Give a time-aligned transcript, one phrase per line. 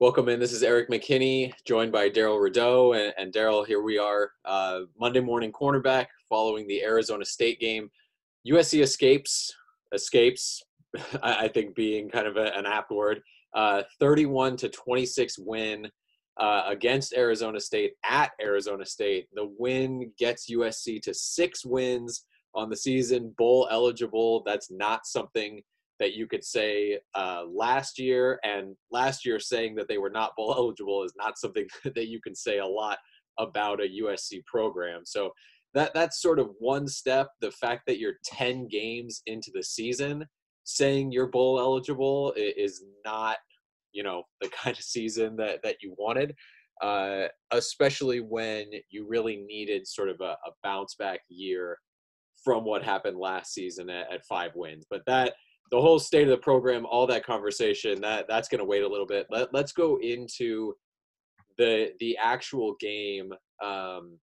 [0.00, 0.40] Welcome in.
[0.40, 2.94] This is Erik McKinney, joined by Darrell Rideaux.
[2.94, 7.88] And, and Darrell, here we are, uh, Monday morning cornerback following the Arizona State game.
[8.44, 9.54] USC escapes,
[9.92, 10.64] escapes,
[11.22, 13.22] I, I think being kind of a, an apt word.
[13.54, 15.88] Uh, 31 to 26 win
[16.40, 19.28] uh, against Arizona State at Arizona State.
[19.32, 24.42] The win gets USC to six wins on the season, bowl eligible.
[24.44, 25.62] That's not something
[26.00, 30.32] that you could say uh, last year, and last year saying that they were not
[30.36, 32.98] bowl eligible is not something that you can say a lot
[33.38, 35.02] about a USC program.
[35.04, 35.30] So
[35.74, 37.28] that that's sort of one step.
[37.40, 40.24] The fact that you're 10 games into the season
[40.64, 43.36] saying you're bowl eligible is not,
[43.92, 46.34] you know, the kind of season that that you wanted.
[46.82, 51.78] Uh, especially when you really needed sort of a, a bounce back year
[52.42, 54.84] from what happened last season at, at five wins.
[54.90, 55.34] But that
[55.74, 58.88] the whole state of the program, all that conversation, that that's going to wait a
[58.88, 59.26] little bit.
[59.28, 60.72] Let, let's go into
[61.58, 63.32] the the actual game.
[63.62, 64.18] Um,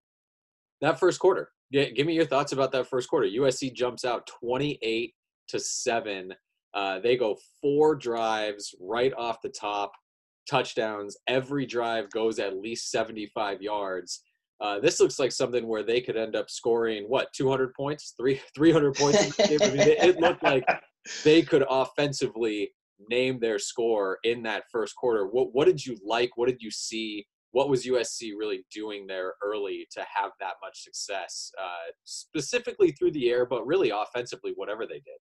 [0.80, 1.49] that first quarter.
[1.73, 3.27] G- give me your thoughts about that first quarter.
[3.27, 5.13] USC jumps out 28
[5.49, 6.33] to seven.
[6.73, 9.91] Uh, they go four drives right off the top,
[10.49, 11.17] touchdowns.
[11.27, 14.23] Every drive goes at least 75 yards.
[14.61, 18.39] Uh, this looks like something where they could end up scoring what 200 points, three
[18.55, 19.38] 300 points.
[19.38, 20.63] I mean, it, it looked like
[21.23, 22.71] they could offensively
[23.09, 25.25] name their score in that first quarter.
[25.27, 26.38] What what did you like?
[26.38, 27.25] What did you see?
[27.52, 33.11] What was USC really doing there early to have that much success, uh, specifically through
[33.11, 35.19] the air, but really offensively, whatever they did?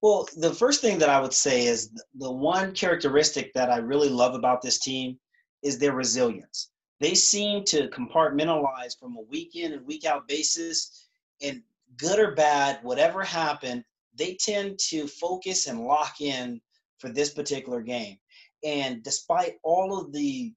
[0.00, 4.08] Well, the first thing that I would say is the one characteristic that I really
[4.08, 5.18] love about this team
[5.62, 6.70] is their resilience.
[7.00, 11.08] They seem to compartmentalize from a week in and week out basis,
[11.42, 11.62] and
[11.96, 13.84] good or bad, whatever happened,
[14.16, 16.60] they tend to focus and lock in
[16.98, 18.16] for this particular game.
[18.64, 20.52] And despite all of the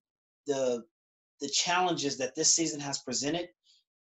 [0.46, 0.84] the
[1.40, 3.50] the challenges that this season has presented,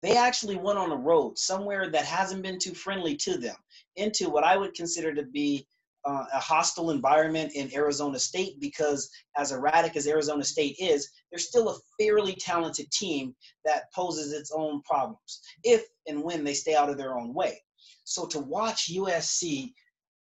[0.01, 3.55] they actually went on a road somewhere that hasn't been too friendly to them
[3.95, 5.67] into what I would consider to be
[6.05, 11.39] uh, a hostile environment in Arizona State because, as erratic as Arizona State is, they're
[11.39, 16.75] still a fairly talented team that poses its own problems if and when they stay
[16.75, 17.61] out of their own way.
[18.07, 19.73] So to watch USC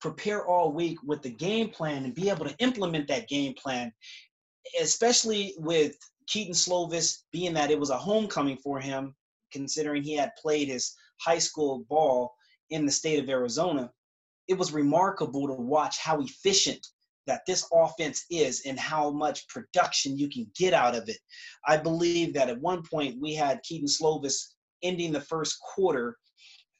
[0.02, 3.94] prepare all week with the game plan and be able to implement that game plan,
[4.82, 5.96] especially with
[6.28, 9.16] Kedon Slovis being that it was a homecoming for him,
[9.54, 12.34] considering he had played his high school ball
[12.72, 13.90] in the state of Arizona,
[14.50, 16.86] it was remarkable to watch how efficient
[17.26, 21.20] that this offense is and how much production you can get out of it.
[21.66, 26.18] I believe that at one point we had Kedon Slovis ending the first quarter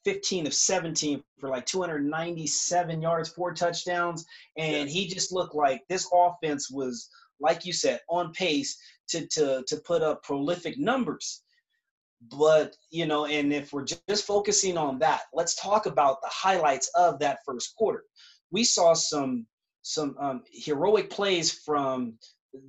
[0.06, 4.26] 15 of 17 for like 297 yards, four touchdowns.
[4.58, 4.94] And yeah.
[4.94, 8.78] he just looked like this offense was, like you said, on pace
[9.10, 11.44] to, to, to put up prolific numbers.
[12.30, 16.90] But, you know, and if we're just focusing on that, let's talk about the highlights
[16.96, 18.04] of that first quarter.
[18.52, 19.48] We saw some
[19.84, 22.14] some um, heroic plays from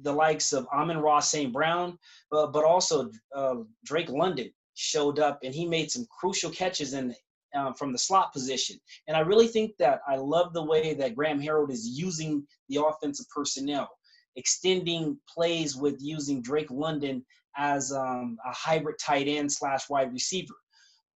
[0.00, 1.52] the likes of Amon-Ra St.
[1.52, 1.98] Brown,
[2.32, 7.14] uh, but also uh, Drake London showed up and he made some crucial catches in
[7.54, 8.78] um, from the slot position.
[9.08, 12.82] And I really think that I love the way that Graham Harrell is using the
[12.84, 13.90] offensive personnel,
[14.36, 17.24] extending plays with using Drake London
[17.56, 20.54] as um, a hybrid tight end slash wide receiver.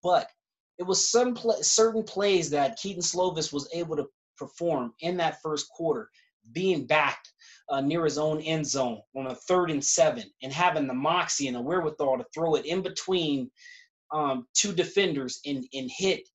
[0.03, 0.29] But
[0.77, 5.69] it was some certain plays that Kedon Slovis was able to perform in that first
[5.69, 6.09] quarter,
[6.51, 7.31] being backed
[7.69, 11.47] uh, near his own end zone on a third and seven, and having the moxie
[11.47, 13.49] and the wherewithal to throw it in between
[14.11, 16.27] um, two defenders and, and hit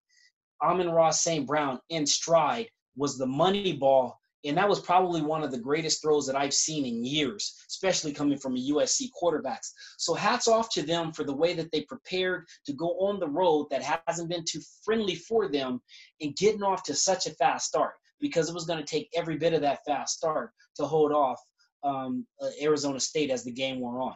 [0.62, 1.46] Amon-Ra St.
[1.46, 4.19] Brown in stride was the money ball.
[4.44, 8.12] And that was probably one of the greatest throws that I've seen in years, especially
[8.12, 9.72] coming from a USC quarterbacks.
[9.98, 13.28] So hats off to them for the way that they prepared to go on the
[13.28, 15.82] road that hasn't been too friendly for them
[16.22, 19.36] and getting off to such a fast start because it was going to take every
[19.36, 21.40] bit of that fast start to hold off
[21.82, 24.14] um, uh, Arizona State as the game wore on.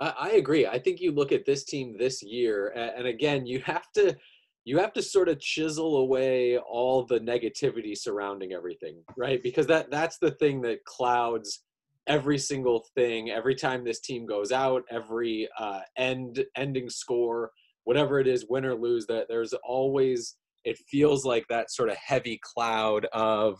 [0.00, 0.66] I, agree.
[0.66, 4.16] I think you look at this team this year, and again, you have to
[4.64, 9.42] you have to sort of chisel away all the negativity surrounding everything, right?
[9.42, 11.60] Because that that's the thing that clouds
[12.06, 17.50] every single thing every time this team goes out, every uh, end ending score,
[17.84, 19.06] whatever it is, win or lose.
[19.06, 23.58] That there's always it feels like that sort of heavy cloud of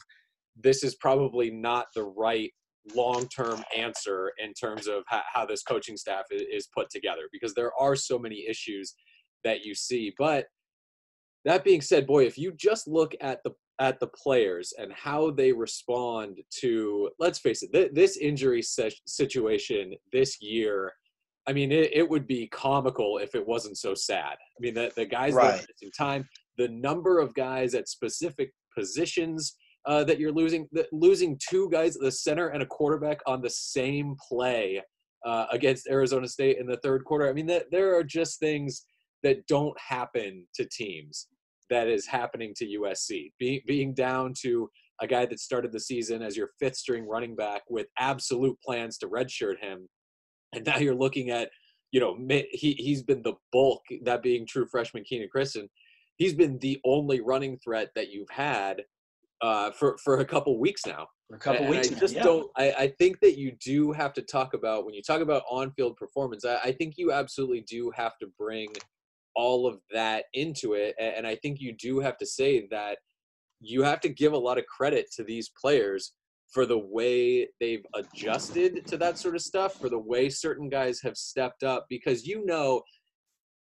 [0.57, 2.51] this is probably not the right
[2.95, 7.73] long-term answer in terms of how, how this coaching staff is, put together because there
[7.79, 8.95] are so many issues
[9.43, 10.47] that you see but
[11.45, 13.51] that being said boy if you just look at the
[13.81, 18.97] at the players and how they respond to let's face it th- this injury se-
[19.07, 20.93] situation this year
[21.47, 24.91] i mean it, it, would be comical if it wasn't so sad i mean the,
[24.97, 25.53] the guys right.
[25.53, 26.29] that are missing time
[26.59, 29.57] the number of guys at specific positions
[29.87, 33.43] uh, that you're losing the, losing two guys at the center and a quarterback on
[33.43, 34.83] the same play
[35.27, 38.87] uh, against arizona state in the third quarter i mean that there are just things
[39.23, 41.29] that don't happen to teams
[41.71, 43.33] that is happening to USC.
[43.39, 47.35] Being being down to a guy that started the season as your fifth string running
[47.35, 49.89] back with absolute plans to redshirt him,
[50.53, 51.51] and now you're looking at,
[51.91, 52.17] you know,
[52.51, 53.83] he he's been the bulk.
[54.05, 55.69] That being true, freshman Kenan Christon,
[56.17, 58.83] he's been the only running threat that you've had
[59.43, 61.07] uh, for for a couple weeks now.
[61.29, 61.93] For a couple and weeks.
[61.93, 62.23] I just yeah.
[62.23, 62.51] don't.
[62.57, 65.97] I, I think that you do have to talk about when you talk about on-field
[65.97, 66.45] performance.
[66.45, 68.69] I, I think you absolutely do have to bring
[69.37, 70.95] all of that into it.
[71.01, 72.99] And I think you do have to say that
[73.61, 76.13] you have to give a lot of credit to these players
[76.53, 81.01] for the way they've adjusted to that sort of stuff, for the way certain guys
[81.03, 82.83] have stepped up, because you know,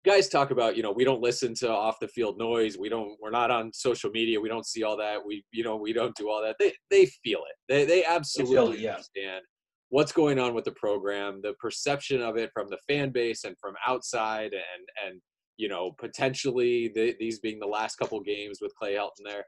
[0.06, 2.78] guys talk about, you know, we don't listen to off the field noise.
[2.78, 4.40] We don't, we're not on social media.
[4.40, 5.18] We don't see all that.
[5.26, 6.56] We, you know, we don't do all that.
[6.60, 7.56] They, they feel it.
[7.68, 8.92] They, they absolutely it, yeah.
[8.92, 9.44] understand
[9.88, 13.56] what's going on with the program, the perception of it from the fan base and
[13.60, 15.20] from outside and, and,
[15.56, 19.44] you know, potentially the, these being the last couple games with Clay Helton there.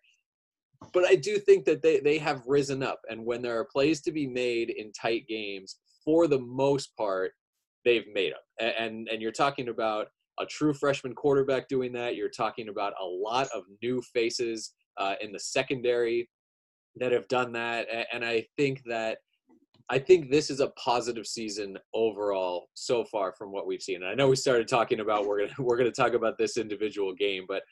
[0.92, 3.00] But I do think that they, they have risen up.
[3.08, 7.32] And when there are plays to be made in tight games, for the most part,
[7.84, 8.74] they've made them.
[8.78, 10.08] And, and you're talking about
[10.40, 12.16] a true freshman quarterback doing that.
[12.16, 16.28] You're talking about a lot of new faces uh, in the secondary
[16.96, 17.86] that have done that.
[18.12, 19.18] And I think that
[19.90, 24.02] I think this is a positive season overall so far from what we've seen.
[24.02, 27.14] And I know we started talking about we're gonna we're gonna talk about this individual
[27.14, 27.62] game, but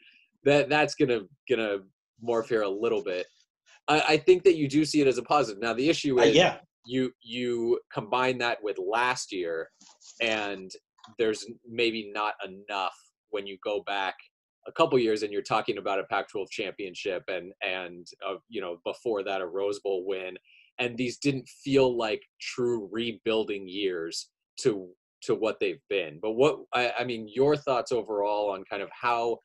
[0.45, 1.79] that that's gonna gonna
[2.27, 3.27] morph here a little bit.
[3.89, 5.61] I, I think that you do see it as a positive.
[5.61, 6.57] Now the issue uh, is uh, yeah.
[6.87, 9.69] you you combine that with last year,
[10.23, 10.71] and
[11.19, 12.95] there's maybe not enough
[13.31, 14.15] when you go back
[14.67, 18.79] a couple years and you're talking about a Pac-12 championship and and uh, you know
[18.85, 20.37] before that a Rose Bowl win
[20.79, 24.29] and these didn't feel like true rebuilding years
[24.61, 24.89] to
[25.23, 26.19] to what they've been.
[26.21, 29.39] But what I, I mean, your thoughts overall on kind of how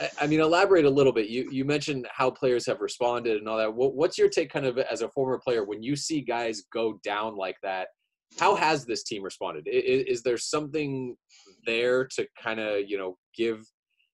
[0.00, 1.28] I, I mean, elaborate a little bit.
[1.28, 3.72] You you mentioned how players have responded and all that.
[3.72, 6.98] What, what's your take, kind of as a former player, when you see guys go
[7.04, 7.88] down like that?
[8.38, 9.66] How has this team responded?
[9.66, 11.16] Is, is there something
[11.64, 13.64] there to kind of you know give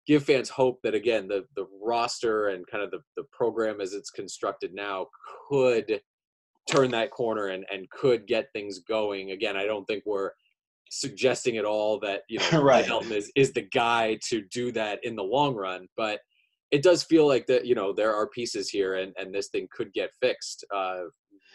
[0.08, 3.94] give fans hope that again the the roster and kind of the the program as
[3.94, 5.08] it's constructed now
[5.50, 6.02] could
[6.70, 9.32] turn that corner and, and could get things going.
[9.32, 10.32] Again, I don't think we're
[10.92, 12.86] suggesting at all that you know right.
[12.86, 16.20] Helton is is the guy to do that in the long run, but
[16.72, 19.68] it does feel like that you know there are pieces here, and and this thing
[19.72, 21.02] could get fixed uh,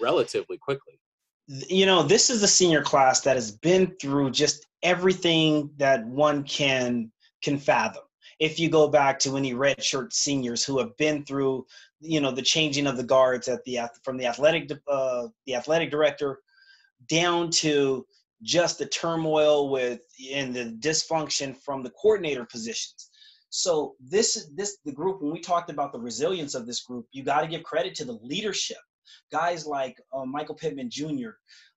[0.01, 0.99] relatively quickly.
[1.47, 6.45] You know, this is a senior class that has been through just everything that one
[6.45, 7.11] can
[7.43, 8.03] can fathom
[8.41, 11.67] if you go back to any redshirt seniors who have been through
[12.01, 15.91] you know the changing of the guards at the from the athletic uh, the athletic
[15.91, 16.41] director
[17.09, 18.07] down to
[18.43, 20.01] just the turmoil with
[20.33, 23.11] and the dysfunction from the coordinator positions.
[23.51, 27.23] So this this the group when we talked about the resilience of this group, you
[27.23, 28.79] got to give credit to the leadership.
[29.33, 31.31] Guys like uh, Michael Pittman Jr.,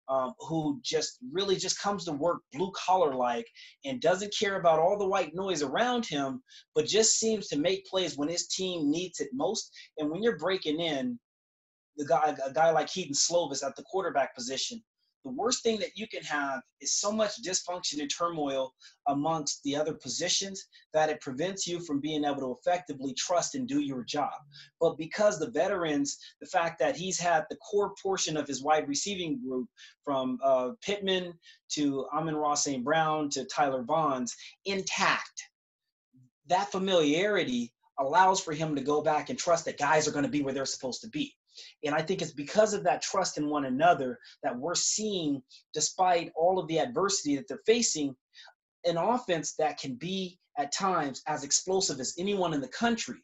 [0.10, 3.46] um, who just really just comes to work blue collar like
[3.86, 6.42] and doesn't care about all the white noise around him,
[6.76, 9.72] but just seems to make plays when his team needs it most.
[9.98, 11.20] And when you're breaking in,
[11.98, 14.82] the guy a guy like Kedon Slovis at the quarterback position,
[15.28, 18.74] the worst thing that you can have is so much dysfunction and turmoil
[19.08, 23.68] amongst the other positions that it prevents you from being able to effectively trust and
[23.68, 24.32] do your job.
[24.80, 28.88] But because the veterans, the fact that he's had the core portion of his wide
[28.88, 29.68] receiving group
[30.06, 31.34] from uh, Pittman
[31.74, 32.84] to Amon-Ra St.
[32.84, 34.32] Brown to Tyler Vaughns
[34.64, 35.44] intact,
[36.48, 40.32] that familiarity allows for him to go back and trust that guys are going to
[40.32, 41.36] be where they're supposed to be.
[41.84, 45.42] And I think it's because of that trust in one another that we're seeing,
[45.74, 48.16] despite all of the adversity that they're facing,
[48.86, 53.24] an offense that can be at times as explosive as anyone in the country.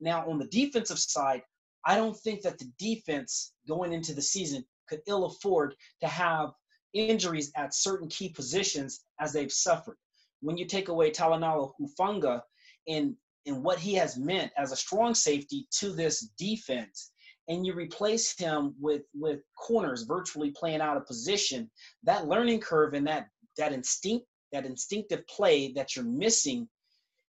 [0.00, 1.42] Now, on the defensive side,
[1.86, 6.52] I don't think that the defense going into the season could ill afford to have
[6.94, 9.96] injuries at certain key positions as they've suffered.
[10.40, 12.42] When you take away Talanoa Hufanga
[12.88, 13.16] and,
[13.46, 17.10] and what he has meant as a strong safety to this defense,
[17.48, 21.70] and you replace him with with corners virtually playing out of position,
[22.02, 26.68] that learning curve and that that instinct that instinctive play that you're missing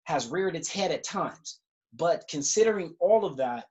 [0.04, 1.60] has reared its head at times.
[1.94, 3.66] But considering all of that,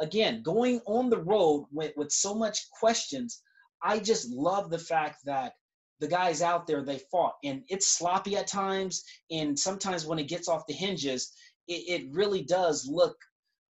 [0.00, 3.42] again, going on the road with, with so much questions,
[3.82, 5.54] I just love the fact that
[5.98, 10.26] the guys out there they fought and it's sloppy at times and sometimes when it
[10.26, 11.32] gets off the hinges
[11.68, 13.16] it, it really does look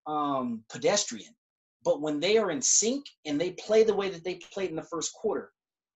[0.07, 1.35] um, pedestrian
[1.84, 4.76] but when they are in sync and they play the way that they played in
[4.76, 5.50] the first quarter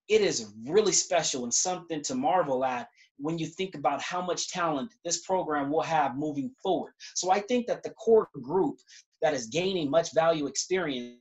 [0.07, 4.49] it is really special and something to marvel at when you think about how much
[4.49, 6.93] talent this program will have moving forward.
[7.15, 8.77] So I think that the core group
[9.21, 11.17] that is gaining much value experience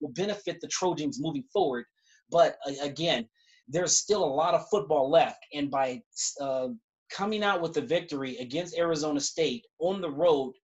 [0.00, 1.84] will benefit the Trojans moving forward.
[2.30, 3.28] But uh, again,
[3.68, 5.44] there's still a lot of football left.
[5.52, 6.02] And by
[6.40, 6.68] uh,
[7.10, 10.54] coming out with a victory against Arizona State on the road,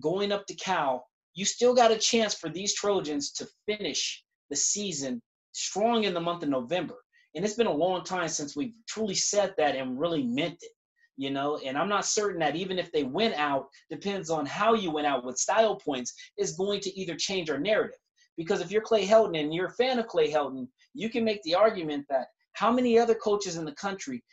[0.00, 1.05] going up to Cal,
[1.36, 5.20] you still got a chance for these Trojans to finish the season
[5.52, 6.96] strong in the month of November.
[7.34, 10.72] And it's been a long time since we've truly said that and really meant it,
[11.18, 11.58] you know.
[11.58, 15.06] And I'm not certain that even if they went out, depends on how you went
[15.06, 17.98] out with style points, is going to either change our narrative.
[18.38, 21.42] Because if you're Clay Helton and you're a fan of Clay Helton, you can make
[21.42, 24.24] the argument that how many other coaches in the country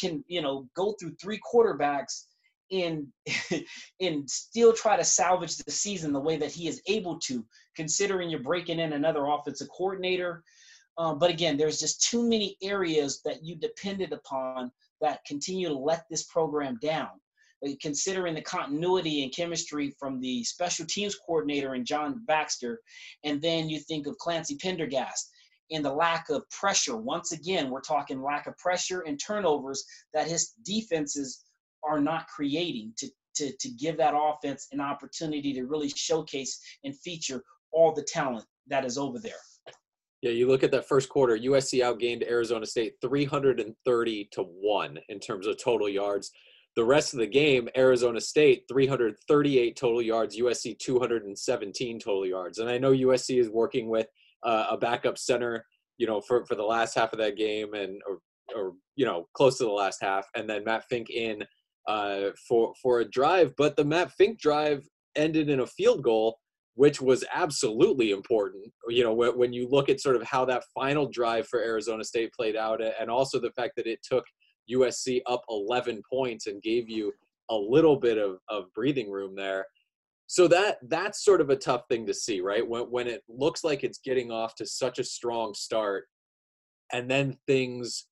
[0.00, 2.24] can, you know, go through three quarterbacks
[2.70, 3.06] and
[4.00, 7.44] and still try to salvage the season the way that he is able to,
[7.76, 10.42] considering you're breaking in another offensive coordinator,
[11.00, 15.74] um, but again, there's just too many areas that you depended upon that continue to
[15.74, 17.08] let this program down.
[17.82, 22.80] Considering the continuity and chemistry from the special teams coordinator and John Baxter,
[23.22, 25.30] and then you think of Clancy Pendergast
[25.70, 26.96] and the lack of pressure.
[26.96, 29.84] Once again, we're talking lack of pressure and turnovers
[30.14, 31.44] that his defenses
[31.84, 36.96] are not creating to, to, to give that offense an opportunity to really showcase and
[36.98, 39.32] feature all the talent that is over there.
[40.22, 45.18] Yeah, you look at that first quarter, USC outgained Arizona State 330 to 1 in
[45.18, 46.30] terms of total yards.
[46.76, 52.58] The rest of the game, Arizona State 338 total yards, USC 217 total yards.
[52.58, 54.06] And I know USC is working with
[54.42, 55.64] uh, a backup center,
[55.96, 58.18] you know, for, for the last half of that game and or,
[58.54, 61.42] or you know, close to the last half and then Matt Fink in
[61.88, 64.82] uh, for for a drive, but the Matt Fink drive
[65.16, 66.38] ended in a field goal
[66.80, 68.64] which was absolutely important.
[68.88, 72.02] You know, when, when you look at sort of how that final drive for Arizona
[72.02, 74.24] State played out, and also the fact that it took
[74.72, 77.12] USC up 11 points and gave you
[77.50, 79.66] a little bit of, of breathing room there.
[80.26, 82.66] So that that's sort of a tough thing to see, right?
[82.66, 86.04] When when it looks like it's getting off to such a strong start,
[86.92, 88.06] and then things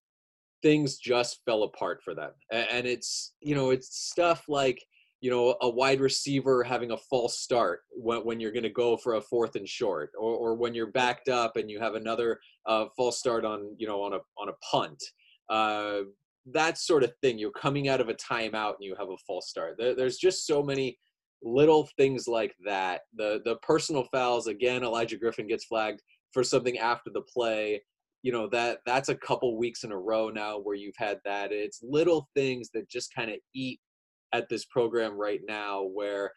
[0.62, 2.31] things just fell apart for them.
[2.53, 4.85] And it's you know it's stuff like
[5.21, 8.97] you know a wide receiver having a false start when, when you're going to go
[8.97, 12.38] for a fourth and short or, or when you're backed up and you have another
[12.67, 15.03] uh, false start on you know on a on a punt.
[15.49, 16.00] Uh,
[16.53, 19.50] that sort of thing you're coming out of a timeout and you have a false
[19.50, 19.75] start.
[19.79, 20.99] There, there's just so many
[21.43, 23.03] little things like that.
[23.17, 27.83] The the personal fouls again olaijah griffin gets flagged for something after the play
[28.23, 31.53] you know that that's a couple weeks in a row now where you've had that
[31.53, 33.81] it's little things that just kind of eat
[34.33, 36.33] at this program right now where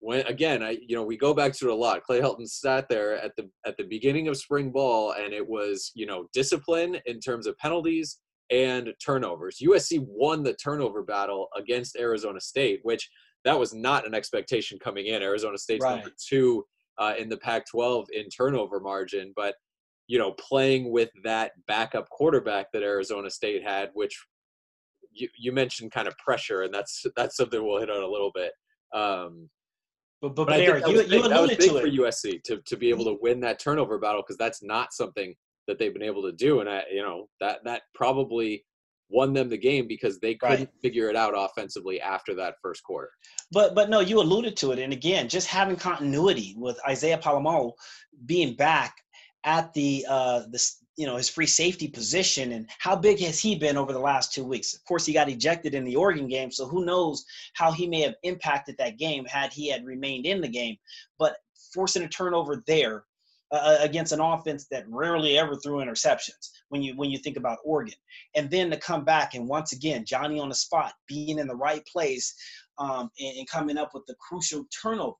[0.00, 2.02] when again I you know we go back to it a lot.
[2.02, 5.92] Clay Helton sat there at the at the beginning of spring ball and it was
[5.94, 8.18] you know discipline in terms of penalties
[8.50, 9.58] and turnovers.
[9.62, 13.08] USC won the turnover battle against Arizona State, which
[13.44, 15.22] that was not an expectation coming in.
[15.22, 15.96] Arizona State's right.
[15.96, 16.64] number two
[16.98, 19.54] uh, in the Pac-12 in turnover margin, but
[20.10, 24.20] you know playing with that backup quarterback that Arizona State had, which
[25.12, 28.32] you, you mentioned kind of pressure, and that's that's something we'll hit on a little
[28.34, 28.50] bit.
[28.92, 29.48] Um,
[30.20, 31.80] but but, but Erik, you, you alluded to it.
[31.80, 35.32] for USC to to be able to win that turnover battle because that's not something
[35.68, 38.64] that they've been able to do, and I you know that that probably
[39.10, 40.82] won them the game because they couldn't right.
[40.82, 43.10] figure it out offensively after that first quarter.
[43.52, 47.74] But but no, you alluded to it, and again, just having continuity with Isaiah Pola-Mao
[48.26, 48.96] being back
[49.44, 53.54] at the uh, the you know his free safety position and how big has he
[53.54, 54.74] been over the last two weeks?
[54.74, 58.02] Of course he got ejected in the oregon game so who knows how he may
[58.02, 60.76] have impacted that game had he had remained in the game.
[61.18, 61.36] But
[61.72, 63.04] forcing a turnover there
[63.52, 67.36] uh, uh, against an offense that rarely ever threw interceptions when you when you think
[67.36, 67.94] about oregon.
[68.36, 71.56] And then to come back and once again johnny on the spot being in the
[71.56, 72.34] right place
[72.78, 75.16] um, and, and coming up with the crucial turnover.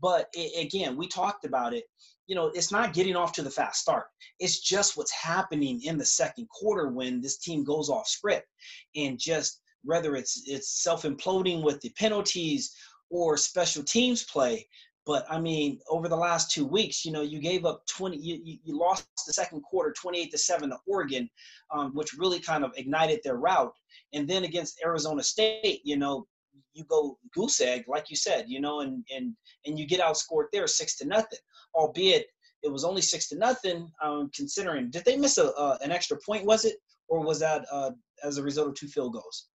[0.00, 1.84] But it, again we talked about it
[2.26, 4.06] you know, it's not getting off to the fast start.
[4.40, 8.46] It's just what's happening in the second quarter when this team goes off script
[8.94, 12.74] and just whether it's it's self imploding with the penalties
[13.10, 14.66] or special teams play.
[15.06, 18.58] But I mean, over the last two weeks, you know, you gave up 20, you,
[18.64, 21.30] you lost the second quarter 28 to 7 to Oregon,
[21.72, 23.72] um, which really kind of ignited their route.
[24.12, 26.26] And then against Arizona State, you know,
[26.72, 30.46] you go goose egg, like you said, you know, and and and you get outscored
[30.52, 31.38] there six to nothing.
[31.76, 32.26] Albeit
[32.62, 33.90] it was only six to nothing.
[34.02, 36.44] Um, considering did they miss a uh, an extra point?
[36.44, 36.76] Was it
[37.08, 37.90] or was that uh,
[38.24, 39.48] as a result of two field goals?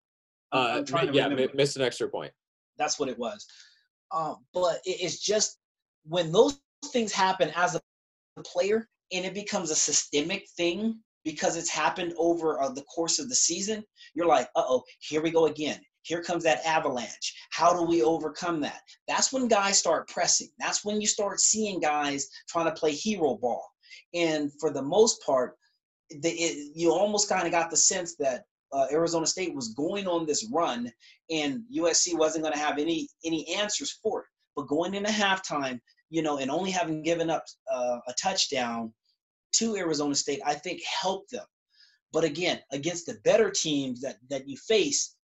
[0.52, 0.84] Uh,
[1.14, 1.48] yeah, remember.
[1.54, 2.32] missed an extra point.
[2.78, 3.46] That's what it was.
[4.12, 5.58] Um, but it's just
[6.06, 7.82] when those things happen as a
[8.44, 13.30] player and it becomes a systemic thing because it's happened over uh, the course of
[13.30, 13.84] the season,
[14.16, 15.80] you're like, uh oh, here we go again.
[16.04, 17.36] Here comes that avalanche.
[17.52, 18.82] How do we overcome that?
[19.08, 20.50] That's when guys start pressing.
[20.60, 23.66] That's when you start seeing guys trying to play hero ball.
[24.14, 25.56] And for the most part,
[26.10, 30.08] the, it, you almost kind of got the sense that uh, Arizona State was going
[30.08, 30.92] on this run,
[31.30, 34.28] and USC wasn't going to have any any answers for it.
[34.56, 35.80] But going into halftime,
[36.10, 38.94] you know, and only having given up uh, a touchdown
[39.54, 41.46] to Arizona State, I think helped them.
[42.12, 45.16] But again, against the better teams that that you face,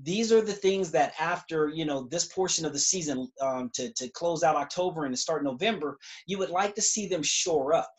[0.00, 3.92] these are the things that after you know this portion of the season um, to
[3.94, 7.74] to close out October and to start November, you would like to see them shore
[7.74, 7.90] up.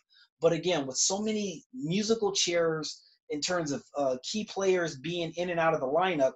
[0.41, 5.50] But again, with so many musical chairs in terms of uh, key players being in
[5.50, 6.33] and out of the lineup,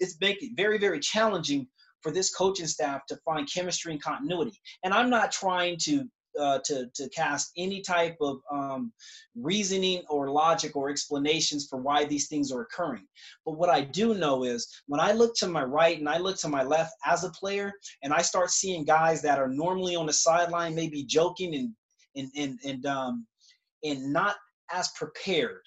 [0.00, 1.66] it's making very very challenging
[2.02, 4.60] for this coaching staff to find chemistry and continuity.
[4.84, 6.06] And I'm not trying to
[6.40, 8.92] uh, to to cast any type of um,
[9.34, 13.06] reasoning or logic or explanations for why these things are occurring.
[13.44, 16.36] But what I do know is when I look to my right and I look
[16.38, 17.72] to my left as a player,
[18.02, 21.74] and I start seeing guys that are normally on the sideline, maybe joking and
[22.16, 23.26] and and and um,
[23.82, 24.36] and not
[24.72, 25.60] as prepared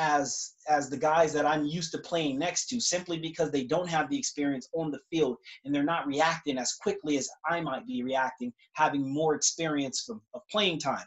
[0.00, 3.88] as as the guys that I'm used to playing next to simply because they don't
[3.88, 7.86] have the experience on the field and they're not reacting as quickly as I might
[7.86, 11.04] be reacting having more experience of, of playing time.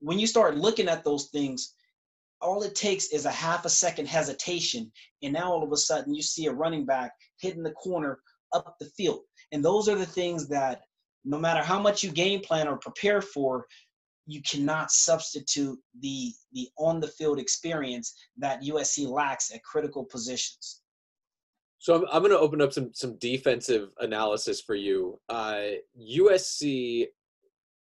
[0.00, 1.76] When you start looking at those things,
[2.40, 4.90] all it takes is a half a second hesitation
[5.22, 8.18] and now all of a sudden you see a running back hitting the corner
[8.52, 9.20] up the field.
[9.52, 10.80] And those are the things that
[11.24, 13.66] no matter how much you game plan or prepare for,
[14.30, 20.82] you cannot substitute the the on the field experience that USC lacks at critical positions.
[21.78, 25.18] So I'm, I'm going to open up some some defensive analysis for you.
[25.28, 25.62] Uh,
[25.98, 27.06] USC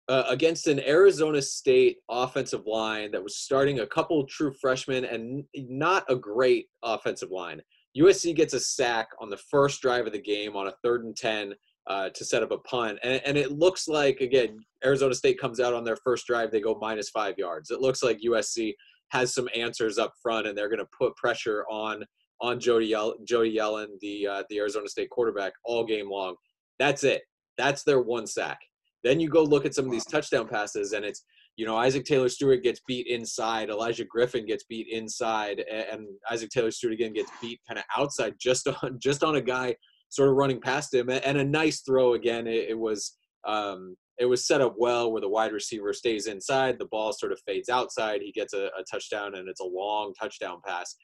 [0.08, 5.44] uh, against an Arizona State offensive line that was starting a couple true freshmen and
[5.56, 7.62] not a great offensive line.
[7.98, 11.16] USC gets a sack on the first drive of the game on a third and
[11.16, 11.54] ten
[11.88, 13.00] uh, to set up a punt.
[13.04, 16.62] And, and it looks like, again, Arizona State comes out on their first drive, they
[16.62, 17.72] go minus five yards.
[17.72, 18.74] It looks like USC
[19.10, 22.04] has some answers up front, and they're going to put pressure on
[22.40, 26.36] on Joey Yell- Joey Yellen, the uh, the Arizona State quarterback, all game long.
[26.78, 27.24] That's it.
[27.58, 28.60] That's their one sack.
[29.04, 31.24] Then you go look at some of these touchdown passes, and it's
[31.56, 36.50] you know Isaac Taylor Stewart gets beat inside, Olaijah Griffin gets beat inside, and Isaac
[36.50, 39.76] Taylor Stewart again gets beat kind of outside, just on just on a guy
[40.10, 42.48] sort of running past him and a nice throw again.
[42.48, 46.80] It, it was um, it was set up well where the wide receiver stays inside,
[46.80, 50.14] the ball sort of fades outside, he gets a, a touchdown, and it's a long
[50.20, 50.96] touchdown pass.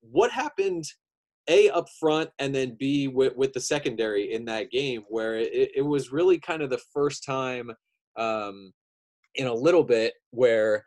[0.00, 0.84] What happened?
[1.50, 5.70] A up front and then B with, with the secondary in that game where it,
[5.76, 7.70] it was really kind of the first time
[8.18, 8.70] um,
[9.34, 10.84] in a little bit where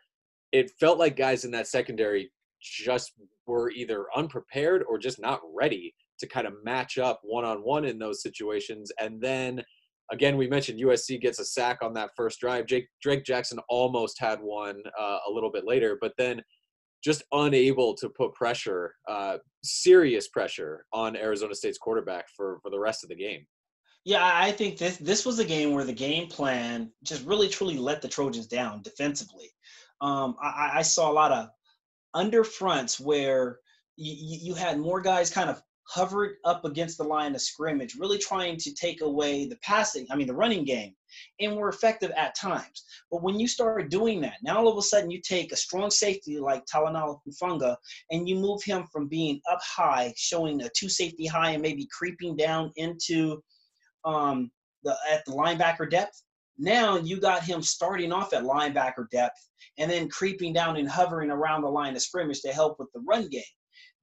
[0.52, 3.12] it felt like guys in that secondary just
[3.44, 7.84] were either unprepared or just not ready to kind of match up one on one
[7.84, 8.90] in those situations.
[8.98, 9.62] And then
[10.10, 12.66] again, we mentioned USC gets a sack on that first drive.
[12.66, 16.42] Jake, Drake Jackson almost had one uh, a little bit later, but then
[17.02, 22.78] just unable to put pressure, uh, serious pressure on Arizona State's quarterback for, for the
[22.78, 23.44] rest of the game.
[24.04, 27.76] Yeah, I think this this was a game where the game plan just really truly
[27.76, 29.50] let the Trojans down defensively.
[30.00, 31.48] Um, I, I, saw a lot of
[32.12, 33.60] under fronts where
[33.96, 38.18] you, you had more guys kind of hovered up against the line of scrimmage, really
[38.18, 40.94] trying to take away the passing, I mean, the running game,
[41.40, 42.84] and were effective at times.
[43.10, 45.90] But when you start doing that, now all of a sudden you take a strong
[45.90, 47.76] safety like Talanoa Hufanga
[48.10, 51.88] and you move him from being up high, showing a two safety high and maybe
[51.96, 53.42] creeping down into
[54.04, 54.50] um,
[54.84, 56.22] the at the linebacker depth.
[56.58, 61.30] Now you got him starting off at linebacker depth and then creeping down and hovering
[61.30, 63.42] around the line of scrimmage to help with the run game.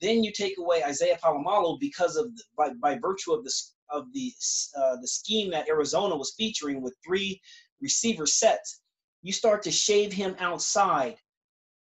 [0.02, 3.54] Then you take away Isaiah Polamalu because of the, by, by virtue of the
[3.92, 4.32] of the
[4.78, 7.42] uh, the scheme that Arizona was featuring with three
[7.82, 8.82] receiver sets.
[9.22, 11.16] You start to shave him outside.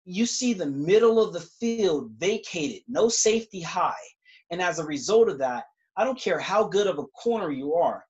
[0.06, 3.94] You see the middle of the field vacated, no safety high,
[4.52, 5.66] and as a result of that,
[5.98, 8.06] I don't care how good of a corner you are.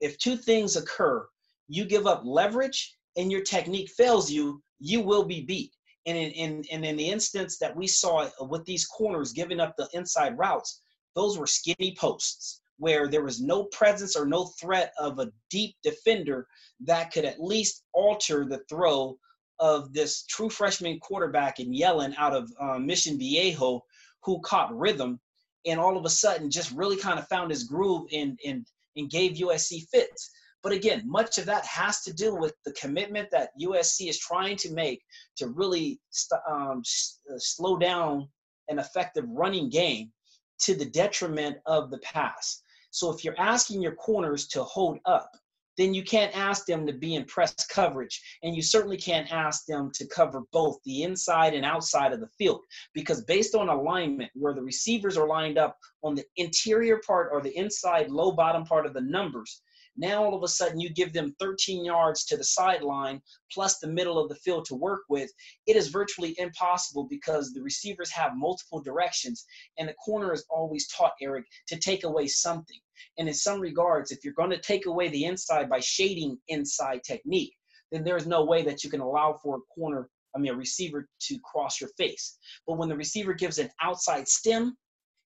[0.00, 1.26] If two things occur,
[1.68, 5.72] you give up leverage and your technique fails you, you will be beat.
[6.08, 9.76] And in, in, and in the instance that we saw with these corners giving up
[9.76, 10.80] the inside routes,
[11.14, 12.62] those were skinny posts.
[12.78, 16.46] where there was no presence or no threat of a deep defender
[16.80, 19.18] that could at least alter the throw
[19.58, 23.84] of this true freshman quarterback in Yellen out of uh, Mission Viejo,
[24.24, 25.20] who caught rhythm
[25.66, 28.66] and all of a sudden just really kind of found his groove and and
[28.96, 30.30] and gave USC fits.
[30.62, 34.56] But again, much of that has to do with the commitment that USC is trying
[34.56, 35.02] to make
[35.36, 38.28] to really st- um, s- uh, slow down
[38.68, 40.12] an effective running game
[40.60, 42.62] to the detriment of the pass.
[42.90, 45.30] So if you're asking your corners to hold up,
[45.76, 48.20] then you can't ask them to be in press coverage.
[48.42, 52.28] And you certainly can't ask them to cover both the inside and outside of the
[52.36, 52.62] field.
[52.94, 57.40] Because based on alignment, where the receivers are lined up on the interior part or
[57.40, 59.62] the inside low bottom part of the numbers,
[59.98, 63.20] now all of a sudden you give them 13 yards to the sideline
[63.52, 65.30] plus the middle of the field to work with.
[65.66, 69.44] It is virtually impossible because the receivers have multiple directions
[69.78, 72.78] and the corner is always taught, Erik, to take away something.
[73.18, 77.02] And in some regards, if you're going to take away the inside by shading inside
[77.02, 77.54] technique,
[77.90, 81.08] then there's no way that you can allow for a corner, I mean, a receiver
[81.22, 82.38] to cross your face.
[82.66, 84.76] But when the receiver gives an outside stem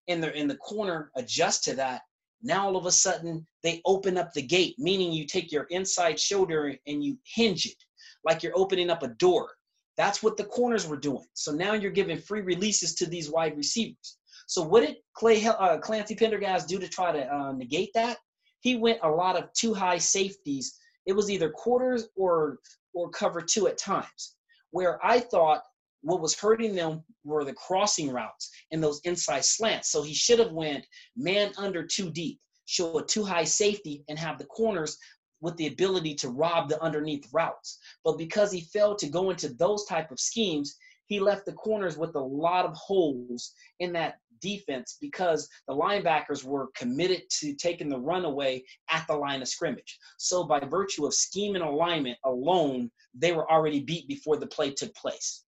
[0.08, 2.02] and the, and the corner adjusts to that,
[2.42, 6.18] now all of a sudden they open up the gate, meaning you take your inside
[6.18, 7.76] shoulder and you hinge it
[8.24, 9.50] like you're opening up a door.
[9.96, 11.24] That's what the corners were doing.
[11.35, 14.18] So now you're giving free releases to these wide receivers.
[14.46, 18.18] So what did Clay uh, Clancy Pendergast do to try to uh, negate that?
[18.61, 20.78] He went a lot of too high safeties.
[21.07, 22.59] It was either quarters or
[22.94, 24.37] or cover two at times.
[24.70, 25.62] Where I thought
[26.02, 29.90] what was hurting them were the crossing routes and those inside slants.
[29.90, 30.86] So he should have went
[31.16, 34.98] man under too deep, show a too high safety, and have the corners
[35.40, 37.78] with the ability to rob the underneath routes.
[38.04, 41.96] But because he failed to go into those type of schemes, he left the corners
[41.96, 47.88] with a lot of holes in that defense because the linebackers were committed to taking
[47.88, 49.98] the run away at the line of scrimmage.
[50.18, 54.72] So by virtue of scheme and alignment alone, they were already beat before the play
[54.72, 55.44] took place.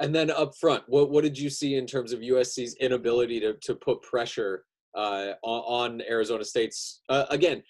[0.00, 3.54] And then up front, what what did you see in terms of USC's inability to
[3.62, 4.64] to put pressure
[4.96, 7.02] uh, on, on, Arizona State's?
[7.08, 7.62] Uh, again,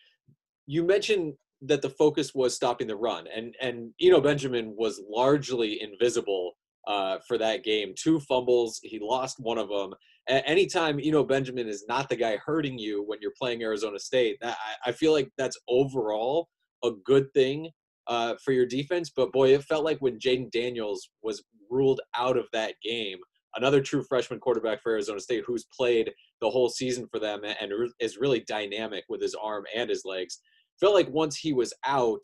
[0.67, 5.83] you mentioned that the focus was stopping the run, and and Eno Benjamin was largely
[5.83, 6.53] invisible
[6.87, 7.95] uh, for that game.
[7.97, 9.93] Two fumbles, he lost one of them.
[10.29, 14.57] anytime Eno Benjamin is not the guy hurting you when you're playing Arizona State, that,
[14.85, 16.49] I, I feel like that's overall
[16.85, 17.71] a good thing
[18.07, 19.11] uh, for your defense.
[19.15, 23.19] But boy, it felt like when Jayden Daniels was ruled out of that game,
[23.57, 27.73] another true freshman quarterback for Arizona State who's played the whole season for them and
[28.01, 30.41] is really dynamic with his arm and his legs.
[30.81, 32.23] Felt like once he was out,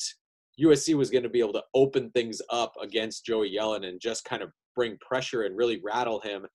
[0.61, 4.25] USC was going to be able to open things up against Joey Yellen and just
[4.25, 6.47] kind of bring pressure and really rattle him.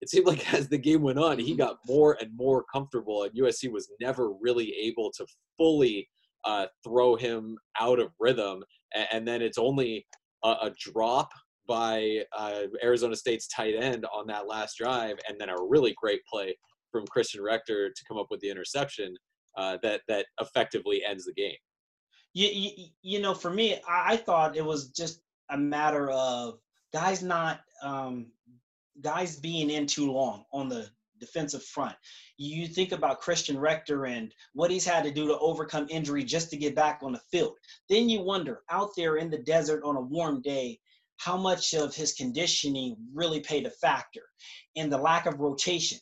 [0.00, 3.34] It seemed like as the game went on, he got more and more comfortable, and
[3.34, 5.26] USC was never really able to
[5.58, 6.08] fully
[6.44, 8.62] uh, throw him out of rhythm.
[8.94, 10.06] And, and then it's only
[10.44, 11.30] a, a drop
[11.66, 16.20] by uh, Arizona State's tight end on that last drive, and then a really great
[16.26, 16.56] play
[16.90, 19.14] from Christian Rector to come up with the interception
[19.56, 21.56] uh, that that effectively ends the game.
[22.32, 26.58] You, you, you know, for me, I, thought it was just a matter of
[26.92, 28.26] guys not um,
[29.00, 30.88] guys being in too long on the
[31.20, 31.94] defensive front.
[32.36, 36.50] You think about Christian Rector and what he's had to do to overcome injury just
[36.50, 37.54] to get back on the field.
[37.88, 40.80] Then you wonder out there in the desert on a warm day,
[41.18, 44.22] how much of his conditioning really paid a factor
[44.76, 45.98] and the lack of rotation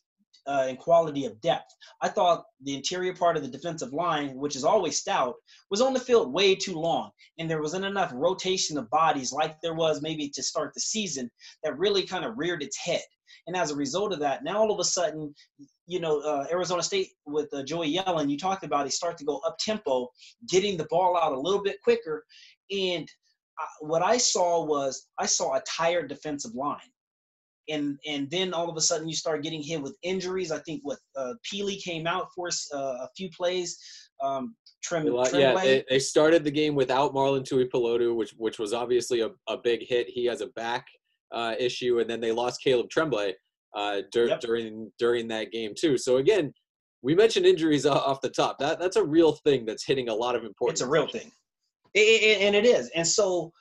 [0.46, 1.74] uh, and quality of depth.
[2.00, 5.35] I thought the interior part of the defensive line, which is always stout,
[5.70, 9.61] was on the field way too long, and there wasn't enough rotation of bodies like
[9.61, 11.31] there was maybe to start the season
[11.62, 13.02] that really kind of reared its head.
[13.46, 15.34] And as a result of that, now all of a sudden,
[15.86, 19.24] you know, uh, Arizona State with uh, Joey Yellen, you talked about, he start to
[19.24, 20.08] go up tempo,
[20.48, 22.24] getting the ball out a little bit quicker.
[22.70, 23.08] And
[23.60, 26.78] uh, what I saw was I saw a tired defensive line
[27.68, 30.50] and and then all of a sudden you start getting hit with injuries.
[30.50, 33.78] I think what uh, Pili came out for uh, a few plays.
[34.22, 39.20] Um, Trim, yeah, they, they, started the game without Marlon Tuipulotu, which which was obviously
[39.20, 40.08] a, a big hit.
[40.08, 40.86] He has a back
[41.32, 43.34] uh, issue, and then they lost Caleb Tremblay
[43.74, 44.40] uh, dur- yep.
[44.40, 45.98] during during that game too.
[45.98, 46.52] So again,
[47.02, 48.58] we mentioned injuries off the top.
[48.58, 50.74] That that's a real thing that's hitting a lot of important.
[50.74, 51.30] It's a real thing,
[51.94, 52.90] it, it, and it is.
[52.94, 53.52] And so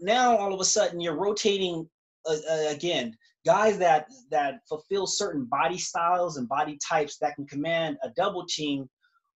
[0.00, 1.88] now all of a sudden you're rotating
[2.28, 7.46] uh, uh, again guys that that fulfill certain body styles and body types that can
[7.46, 8.88] command a double team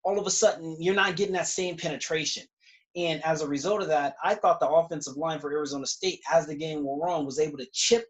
[0.04, 2.44] all of a sudden you're not getting that same penetration
[2.96, 6.46] and as a result of that i thought the offensive line for arizona state as
[6.46, 8.06] the game wore on was able to chip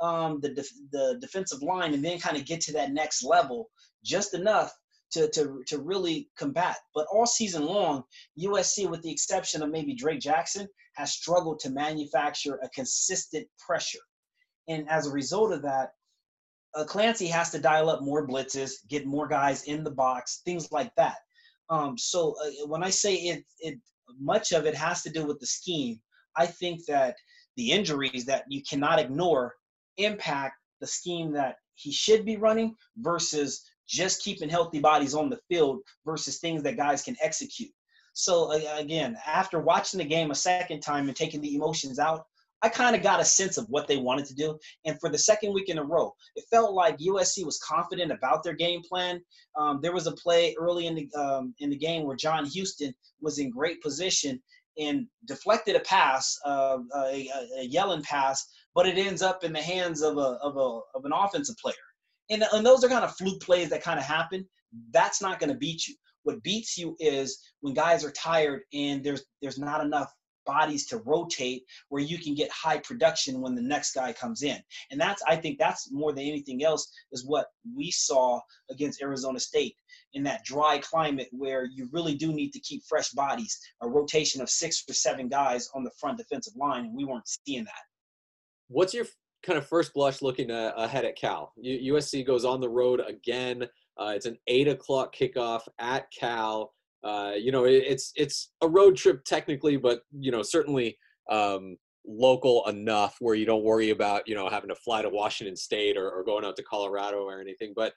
[0.00, 3.70] um, the, def- the defensive line and then kind of get to that next level
[4.04, 4.72] just enough
[5.12, 6.76] to, to, to really combat.
[6.94, 8.02] But all season long,
[8.38, 14.00] USC, with the exception of maybe Drake Jackson, has struggled to manufacture a consistent pressure.
[14.68, 15.90] And as a result of that,
[16.74, 20.70] uh, Clancy has to dial up more blitzes, get more guys in the box, things
[20.72, 21.16] like that.
[21.70, 23.78] Um, so uh, when I say it, it
[24.18, 26.00] much of it has to do with the scheme.
[26.36, 27.16] I think that
[27.56, 29.54] the injuries that you cannot ignore
[29.96, 35.40] impact the scheme that he should be running versus just keeping healthy bodies on the
[35.48, 37.70] field versus things that guys can execute.
[38.12, 42.26] So again, after watching the game a second time and taking the emotions out,
[42.62, 44.58] I kind of got a sense of what they wanted to do.
[44.84, 48.42] And for the second week in a row, it felt like USC was confident about
[48.42, 49.20] their game plan.
[49.58, 52.94] Um, there was a play early in the um, in the game where John Houston
[53.20, 54.42] was in great position
[54.78, 59.62] and deflected a pass, uh, a, a, Yellen pass, but it ends up in the
[59.62, 61.74] hands of a of a of an offensive player.
[62.30, 64.46] And, and those are kind of fluke plays that kind of happen.
[64.92, 65.94] That's not going to beat you.
[66.24, 70.12] What beats you is when guys are tired and there's there's not enough
[70.46, 74.58] bodies to rotate where you can get high production when the next guy comes in.
[74.90, 79.40] And that's I think that's more than anything else is what we saw against Arizona
[79.40, 79.76] State
[80.14, 84.40] in that dry climate where you really do need to keep fresh bodies, a rotation
[84.40, 87.72] of six or seven guys on the front defensive line, and we weren't seeing that.
[88.68, 89.06] What's your
[89.44, 91.52] kind of first blush looking uh, ahead at Cal?
[91.64, 93.64] USC goes on the road again.
[93.98, 96.72] Uh, it's an eight o'clock kickoff at Cal.
[97.04, 100.96] Uh, you know, it, it's it's a road trip technically, but you know, certainly
[101.30, 105.56] um, local enough where you don't worry about you know having to fly to Washington
[105.56, 107.72] State or, or going out to Colorado or anything.
[107.74, 107.92] But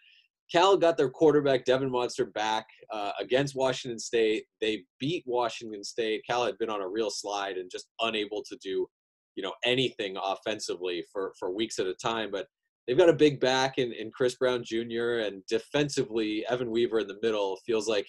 [0.52, 4.46] Cal got their quarterback Devon Modster back uh, against Washington State.
[4.62, 6.24] They beat Washington State.
[6.28, 8.88] Cal had been on a real slide and just unable to do,
[9.36, 12.32] you know, anything offensively for for weeks at a time.
[12.32, 12.48] But
[12.88, 15.20] they've got a big back in, in Chris Brown Jr.
[15.20, 18.08] and defensively, Evan Weaver in the middle feels like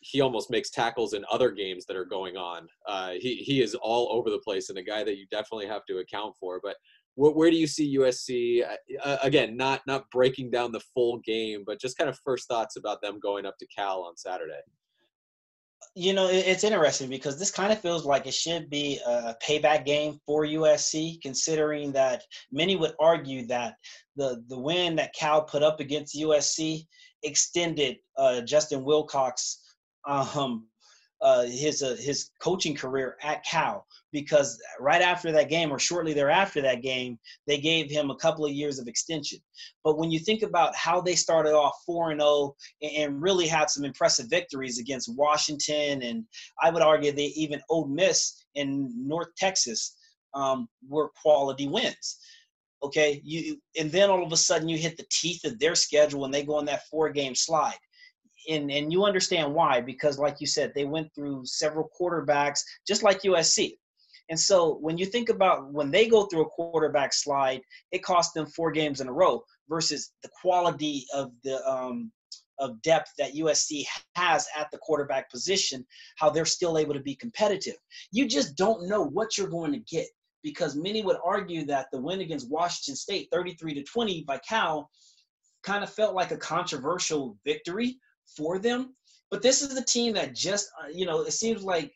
[0.00, 2.68] he almost makes tackles in other games that are going on.
[2.86, 5.84] Uh, he he is all over the place and a guy that you definitely have
[5.86, 6.60] to account for.
[6.62, 6.76] But
[7.14, 8.64] where, where do you see USC
[9.02, 9.56] uh, again?
[9.56, 13.18] Not not breaking down the full game, but just kind of first thoughts about them
[13.20, 14.60] going up to Cal on Saturday.
[15.94, 19.84] You know, it's interesting because this kind of feels like it should be a payback
[19.84, 23.74] game for USC, considering that many would argue that
[24.14, 26.86] the the win that Cal put up against USC
[27.24, 29.60] extended uh, Justin Wilcox
[30.08, 30.66] um,
[31.20, 36.12] uh, his uh, his coaching career at Cal because right after that game or shortly
[36.12, 39.38] thereafter that game they gave him a couple of years of extension.
[39.82, 43.48] But when you think about how they started off four and zero oh and really
[43.48, 46.24] had some impressive victories against Washington and
[46.62, 49.96] I would argue they even Ole Miss in North Texas
[50.34, 52.18] um, were quality wins.
[52.80, 56.24] Okay, you and then all of a sudden you hit the teeth of their schedule
[56.24, 57.74] and they go on that four game slide
[58.48, 63.02] and and you understand why because like you said they went through several quarterbacks just
[63.02, 63.74] like USC.
[64.30, 68.34] And so when you think about when they go through a quarterback slide, it cost
[68.34, 72.12] them four games in a row versus the quality of the um,
[72.58, 73.84] of depth that USC
[74.16, 77.76] has at the quarterback position, how they're still able to be competitive.
[78.10, 80.08] You just don't know what you're going to get
[80.42, 84.90] because many would argue that the win against Washington State, 33 to 20 by Cal,
[85.62, 87.98] kind of felt like a controversial victory
[88.36, 88.94] for them.
[89.30, 91.92] But this is the team that just, uh, you know, it seems like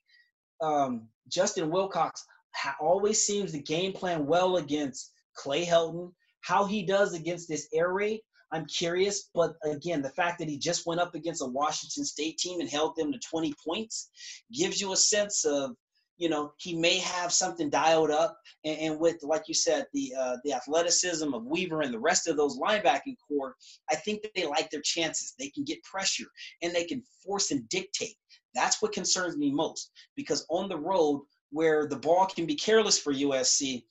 [0.60, 6.12] um, Justin Wilcox ha- always seems to game plan well against Clay Helton.
[6.42, 8.20] How he does against this air raid,
[8.52, 9.30] I'm curious.
[9.34, 12.68] But again, the fact that he just went up against a Washington State team and
[12.68, 14.10] held them to 20 points
[14.52, 15.74] gives you a sense of
[16.18, 20.12] you know he may have something dialed up and, and with like you said the
[20.18, 23.56] uh, the athleticism of weaver and the rest of those linebacking core
[23.90, 25.34] i think they like their chances.
[25.38, 26.26] They can get pressure
[26.62, 28.16] and they can force and dictate.
[28.54, 32.98] That's what concerns me most because on the road where the ball can be careless
[32.98, 33.82] for usc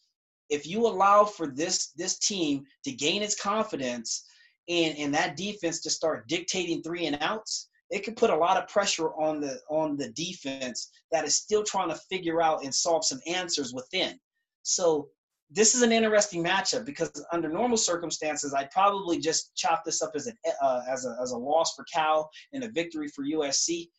[0.50, 4.26] if you allow for this this team to gain its confidence
[4.70, 8.58] and and that defense to start dictating three and outs it can put a lot
[8.58, 12.74] of pressure on the on the defense that is still trying to figure out and
[12.74, 14.18] solve some answers within.
[14.64, 15.10] So
[15.52, 20.12] this is an interesting matchup because under normal circumstances, I'd probably just chop this up
[20.16, 23.90] as a uh, as a as a loss for Cal and a victory for USC.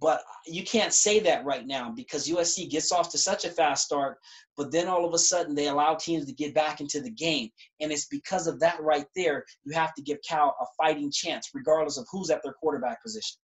[0.00, 3.84] But you can't say that right now because USC gets off to such a fast
[3.84, 4.18] start,
[4.56, 7.50] but then all of a sudden they allow teams to get back into the game.
[7.80, 11.50] And it's because of that right there, you have to give Cal a fighting chance,
[11.54, 13.38] regardless of who's at their quarterback position.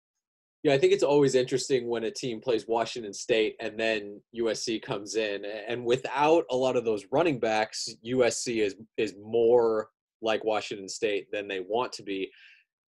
[0.62, 4.82] Yeah, I think it's always interesting when a team plays Washington State and then USC
[4.82, 5.44] comes in.
[5.44, 9.88] And without a lot of those running backs, USC is is more
[10.22, 12.30] like Washington State than they want to be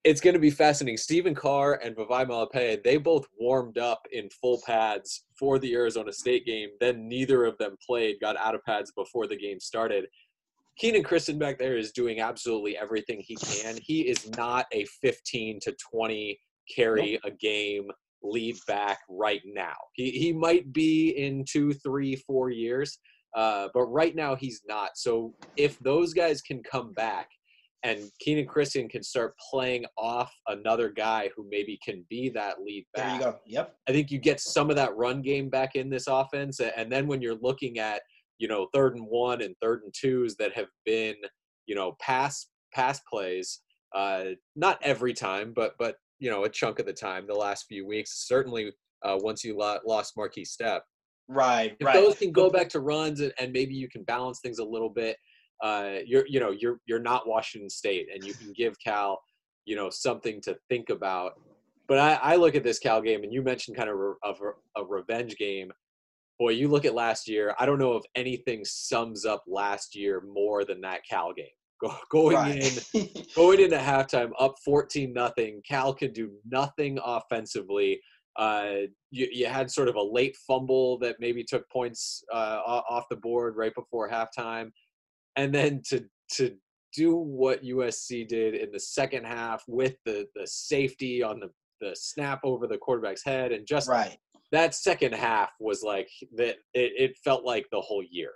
[0.03, 0.97] it's going to be fascinating.
[0.97, 6.13] Stephen Carr and Vavae Malepeai, they both warmed up in full pads for the Arizona
[6.13, 6.69] State game.
[6.79, 10.07] Then neither of them played, got out of pads before the game started.
[10.79, 13.77] Kenan Christon back there is doing absolutely everything he can.
[13.81, 16.39] He is not a 15 to 20
[16.73, 17.88] carry a game
[18.21, 19.75] lead back right now.
[19.93, 22.99] He, he might be in two, three, four years,
[23.36, 24.91] uh, but right now he's not.
[24.95, 27.29] So if those guys can come back
[27.84, 32.86] and Kenan Christon can start playing off another guy who maybe can be that lead
[32.94, 33.20] back.
[33.20, 33.40] There you go.
[33.46, 33.76] Yep.
[33.88, 36.60] I think you get some of that run game back in this offense.
[36.60, 38.02] And then when you're looking at,
[38.40, 41.16] you know, third and one and third and twos that have been,
[41.66, 43.62] you know, pass pass plays,
[43.96, 47.66] uh, not every time, but but you know, a chunk of the time the last
[47.68, 48.72] few weeks, certainly
[49.04, 50.82] uh, once you lost Markese Stepp.
[51.30, 51.94] Right, if right.
[51.94, 54.90] those can go back to runs and, and maybe you can balance things a little
[54.90, 55.18] bit,
[55.62, 59.20] uh, you're you know you're you're not Washington State, and you can give Cal
[59.65, 61.34] you know something to think about.
[61.88, 64.82] But I, I look at this Cal game, and you mentioned kind of a, a,
[64.82, 65.72] a revenge game.
[66.38, 67.56] Boy, you look at last year.
[67.60, 71.46] I don't know if anything sums up last year more than that Cal game.
[71.82, 72.93] Go, going right.
[72.93, 75.62] in, going into halftime, up fourteen nothing.
[75.67, 78.00] Cal could do nothing offensively.
[78.36, 83.06] Uh, you, you had sort of a late fumble that maybe took points uh, off
[83.10, 84.70] the board right before halftime
[85.38, 86.54] and then to to
[86.93, 91.95] do what USC did in the second half with the the safety on the the
[91.95, 94.17] snap over the quarterback's head and just right.
[94.52, 98.32] that second half was like that it, it felt like the whole year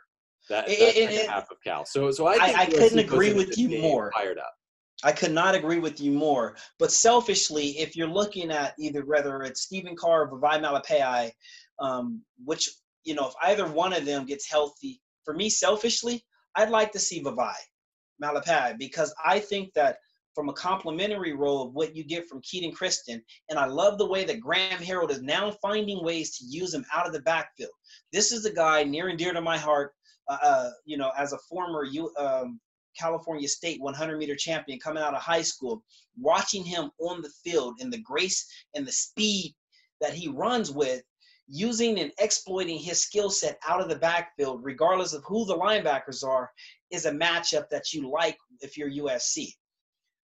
[0.50, 1.86] that, that it, second it, half of Cal.
[1.86, 4.12] So so I, I, I couldn't agree with you more.
[4.14, 4.54] fired up.
[5.04, 6.56] I could not agree with you more.
[6.78, 11.32] But selfishly, if you're looking at either whether it's Stephen Carr or Vavae Malepeai,
[11.80, 12.70] um, which
[13.04, 16.24] you know, if either one of them gets healthy, for me selfishly,
[16.56, 17.54] I'd like to see Vavae
[18.22, 19.98] Malepeai because I think that
[20.34, 24.08] from a complementary role of what you get from Kenan Christon, And I love the
[24.08, 27.72] way that Graham Harrell is now finding ways to use him out of the backfield.
[28.14, 29.94] This is a guy near and dear to my heart,
[30.30, 32.60] uh, uh, you know, as a former U, um,
[32.98, 35.84] California State 100 meter champion coming out of high school,
[36.18, 39.54] watching him on the field and the grace and the speed
[40.00, 41.02] that he runs with
[41.48, 46.24] using and exploiting his skill set out of the backfield, regardless of who the linebackers
[46.24, 46.52] are,
[46.92, 49.54] is a matchup that you like if you're USC.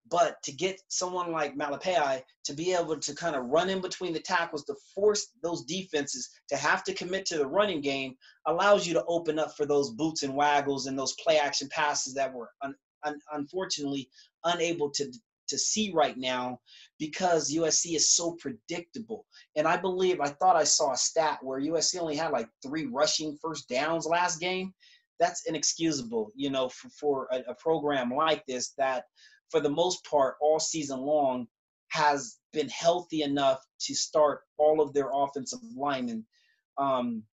[0.09, 4.13] But to get someone like Malepeai to be able to kind of run in between
[4.13, 8.87] the tackles to force those defenses to have to commit to the running game allows
[8.87, 12.33] you to open up for those boots and waggles and those play action passes that
[12.33, 12.75] were un-
[13.05, 14.09] un- unfortunately
[14.45, 15.11] unable to
[15.47, 16.59] to see right now
[16.99, 19.25] because USC is so predictable.
[19.55, 22.85] And I believe I thought I saw a stat where USC only had like three
[22.85, 24.73] rushing first downs last game.
[25.19, 29.05] That's inexcusable, you know, for, for a, a program like this that
[29.49, 31.47] for the most part all season long
[31.89, 36.25] has been healthy enough to start all of their offensive linemen
[36.77, 37.23] um,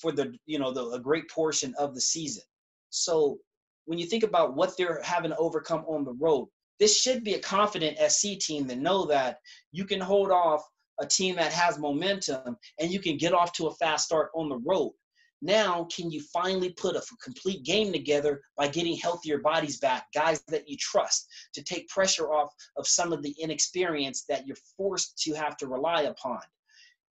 [0.00, 2.42] for the you know the, a great portion of the season.
[2.90, 3.38] So
[3.84, 6.48] when you think about what they're having to overcome on the road,
[6.80, 9.38] this should be a confident SC team to know that
[9.70, 10.62] you can hold off
[10.98, 14.48] a team that has momentum and you can get off to a fast start on
[14.48, 14.92] the road.
[15.42, 20.42] Now, can you finally put a complete game together by getting healthier bodies back, guys
[20.48, 25.16] that you trust, to take pressure off of some of the inexperience that you're forced
[25.22, 26.40] to have to rely upon?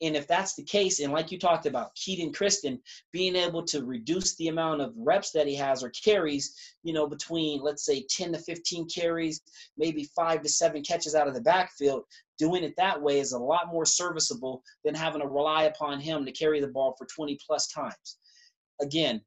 [0.01, 2.79] And if that's the case, and like you talked about, Kenan Christon
[3.11, 7.07] being able to reduce the amount of reps that he has or carries, you know,
[7.07, 9.41] between let's say 10 to 15 carries,
[9.75, 12.03] maybe five to seven catches out of the backfield,
[12.37, 16.25] doing it that way is a lot more serviceable than having to rely upon him
[16.25, 18.17] to carry the ball for 20 plus times.
[18.79, 19.21] Again,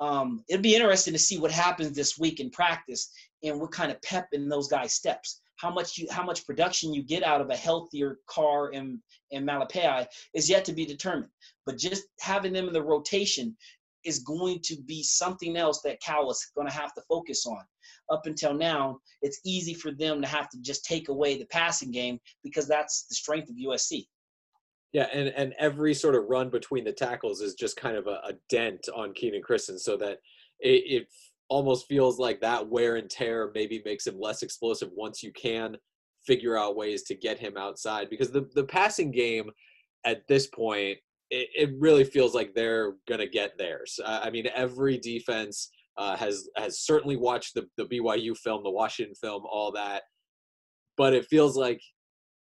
[0.00, 3.12] um, it'd be interesting to see what happens this week in practice
[3.44, 6.92] and what kind of pep in those guys' steps how much you how much production
[6.92, 9.00] you get out of a healthier car in
[9.32, 11.30] and Malepeai is yet to be determined.
[11.64, 13.56] But just having them in the rotation
[14.04, 17.60] is going to be something else that Cal is going to have to focus on.
[18.10, 21.90] Up until now, it's easy for them to have to just take away the passing
[21.90, 24.06] game because that's the strength of USC.
[24.92, 28.20] Yeah, and, and every sort of run between the tackles is just kind of a,
[28.28, 30.20] a dent on Kenan Christon so that
[30.60, 31.08] it, it
[31.48, 35.76] almost feels like that wear and tear maybe makes him less explosive once you can
[36.26, 39.50] figure out ways to get him outside because the, the passing game
[40.04, 40.98] at this point
[41.30, 46.16] it, it really feels like they're going to get theirs i mean every defense uh,
[46.16, 50.02] has has certainly watched the, the byu film the washington film all that.
[50.96, 51.80] But it feels like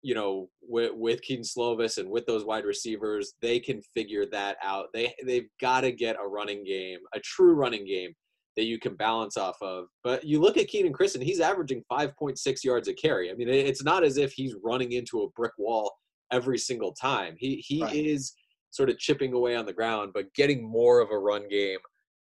[0.01, 4.57] you know with, with Kedon Slovis and with those wide receivers they can figure that
[4.63, 4.87] out.
[4.93, 8.13] They they've got to get a running game a true running game
[8.57, 9.85] that you can balance off of.
[10.03, 13.31] But you look at Kenan Christon, he's averaging 5.6 yards a carry.
[13.31, 15.93] I mean, it's not as if he's running into a brick wall
[16.31, 17.35] every single time.
[17.37, 17.93] He he right.
[17.93, 18.33] is
[18.71, 21.79] sort of chipping away on the ground, but getting more of a run game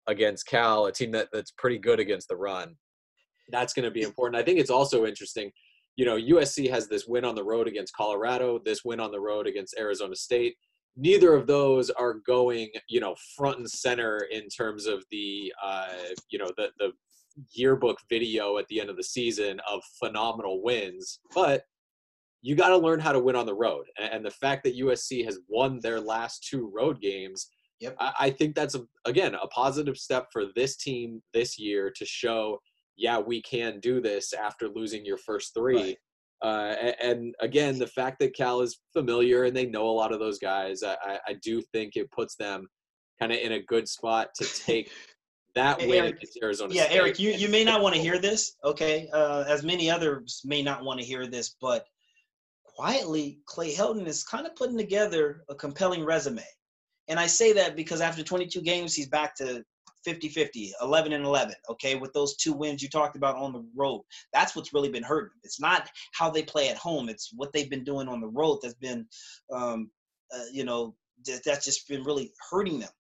[0.07, 2.77] against Cal, a team that, that's pretty good against the run.
[3.51, 4.41] That's going to be important.
[4.41, 5.51] I think it's also interesting.
[5.97, 9.20] You know, USC has this win on the road against Colorado, this win on the
[9.20, 10.55] road against Arizona State.
[10.97, 15.88] Neither of those are going, you know, front and center in terms of the, uh,
[16.30, 16.92] you know, the the
[17.53, 21.20] yearbook video at the end of the season of phenomenal wins.
[21.34, 21.64] But
[22.42, 23.86] you got to learn how to win on the road.
[23.99, 27.49] And the fact that USC has won their last two road games,
[27.80, 27.97] yep.
[27.99, 32.05] I, I think that's, a, again, a positive step for this team this year to
[32.05, 32.59] show,
[32.97, 35.76] yeah, we can do this after losing your first three.
[35.76, 35.97] Right.
[36.43, 40.12] Uh, and, and, again, the fact that Cal is familiar and they know a lot
[40.12, 42.68] of those guys, I, I do think it puts them
[43.18, 44.91] kind of in a good spot to take
[45.55, 46.74] that win Erik, against Arizona.
[46.74, 46.97] Yeah, State.
[46.97, 49.09] Erik, you, you may not want to hear this, okay?
[49.12, 51.87] Uh, as many others may not want to hear this, but
[52.64, 56.45] quietly, Clay Helton is kind of putting together a compelling resume.
[57.09, 59.64] And I say that because after 22 games, he's back to
[60.07, 63.66] 50 50, 11 and 11, okay, with those two wins you talked about on the
[63.74, 64.02] road.
[64.32, 65.36] That's what's really been hurting.
[65.42, 68.61] It's not how they play at home, it's what they've been doing on the road
[68.62, 69.04] that's been,
[69.52, 69.90] um,
[70.32, 70.94] uh, you know,
[71.44, 72.90] that's just been really hurting them.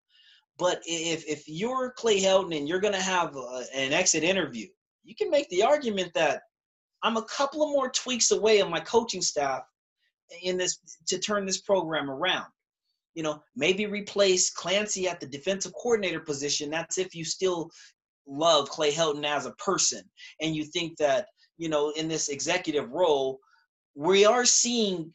[0.58, 4.66] But if, if you're Clay Helton and you're going to have a, an exit interview,
[5.04, 6.42] you can make the argument that
[7.04, 9.62] I'm a couple of more tweaks away on my coaching staff
[10.42, 12.46] in this to turn this program around.
[13.16, 16.70] You know, maybe replace Clancy at the defensive coordinator position.
[16.70, 17.68] That's if you still
[18.28, 20.02] love Clay Helton as a person
[20.40, 21.26] and you think that,
[21.58, 23.40] you know, in this executive role,
[23.94, 25.12] we are seeing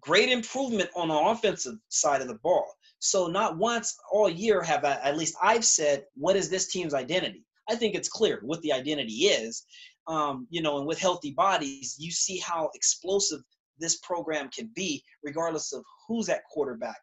[0.00, 2.66] great improvement on the offensive side of the ball.
[2.98, 6.94] So not once all year have I, at least I've said, what is this team's
[6.94, 7.44] identity?
[7.68, 9.64] I think it's clear what the identity is
[10.06, 13.40] um, you know, and with healthy bodies, you see how explosive
[13.78, 16.96] this program can be, regardless of who's at quarterback.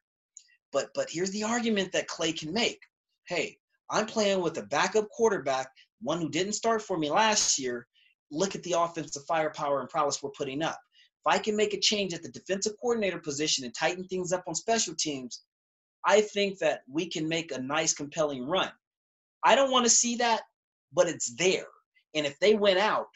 [0.72, 2.80] But but here's the argument that Clay can make.
[3.28, 3.58] Hey,
[3.90, 5.70] I'm playing with a backup quarterback,
[6.02, 7.88] one who didn't start for me last year.
[8.32, 10.80] Look at the offensive firepower and prowess we're putting up.
[11.26, 14.44] If I can make a change at the defensive coordinator position and tighten things up
[14.48, 15.44] on special teams,
[16.06, 18.72] I think that we can make a nice, compelling run.
[19.44, 20.42] I don't want to see that,
[20.94, 21.68] but it's there.
[22.16, 23.08] And if they went out,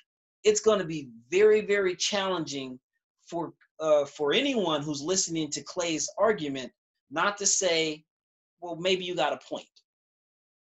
[0.43, 2.79] it's going to be very, very challenging
[3.27, 6.71] for uh, for anyone who's listening to Clay's argument
[7.15, 8.03] not to say,
[8.59, 9.65] well, maybe you got a point.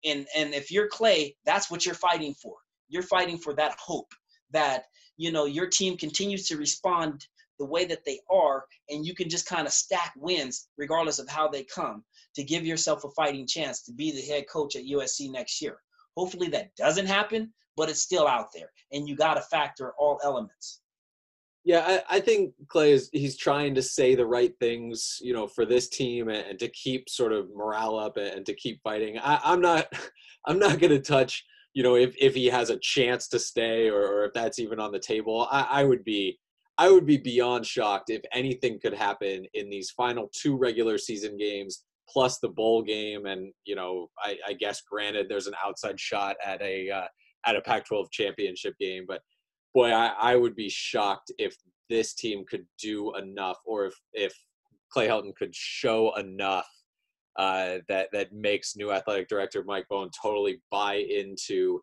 [0.05, 2.55] And and if you're Clay, that's what you're fighting for.
[2.89, 4.13] You're fighting for that hope
[4.53, 4.85] that
[5.17, 7.27] you know your team continues to respond
[7.59, 11.29] the way that they are, and you can just kind of stack wins regardless of
[11.29, 14.85] how they come to give yourself a fighting chance to be the head coach at
[14.85, 15.79] USC next year.
[16.17, 20.21] Hopefully that doesn't happen, but it's still out there, and you got to factor all
[20.23, 20.81] elements.
[21.67, 25.49] Yeah, I, I, think Clay is he's trying to say the right things, you know,
[25.49, 28.81] for this team and, and to keep sort of morale up and, and to keep
[28.85, 29.19] fighting.
[29.19, 29.93] I, I'm not,
[30.47, 31.45] I'm not going to touch,
[31.75, 34.79] you know, if if he has a chance to stay or, or if that's even
[34.79, 35.49] on the table.
[35.51, 36.39] I, I would be,
[36.79, 41.37] I would be beyond shocked if anything could happen in these final two regular season
[41.37, 43.27] games plus the bowl game.
[43.27, 47.09] And you know, I, I guess granted, there's an outside shot at a uh,
[47.45, 49.05] at a Pac-12 championship game.
[49.09, 49.21] But
[49.77, 51.55] boy, I, I would be shocked if
[51.91, 54.33] this team could do enough, or if if
[54.91, 56.67] Clay Helton could show enough
[57.39, 61.81] uh, that that makes new athletic director Mike Bohn totally buy into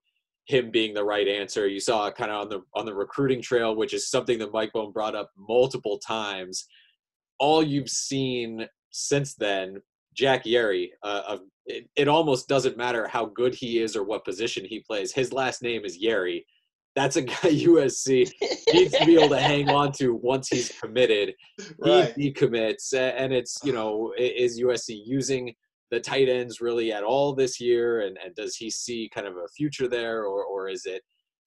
[0.47, 1.67] him being the right answer.
[1.67, 4.73] You saw kind of on the on the recruiting trail, which is something that Mike
[4.73, 6.65] Bohn brought up multiple times.
[7.39, 9.77] All you've seen since then
[10.15, 10.89] Jack Yary.
[11.03, 15.13] Uh, it, it, almost doesn't matter how good he is or what position he plays.
[15.13, 16.43] His last name is Yerry.
[16.95, 18.31] That's a guy USC
[18.73, 21.33] needs to be able to hang on to once he's committed.
[21.79, 22.13] Right.
[22.15, 25.53] He decommits, and it's you know is USC using
[25.91, 29.37] the tight ends really at all this year, and, and does he see kind of
[29.37, 31.01] a future there, or or is it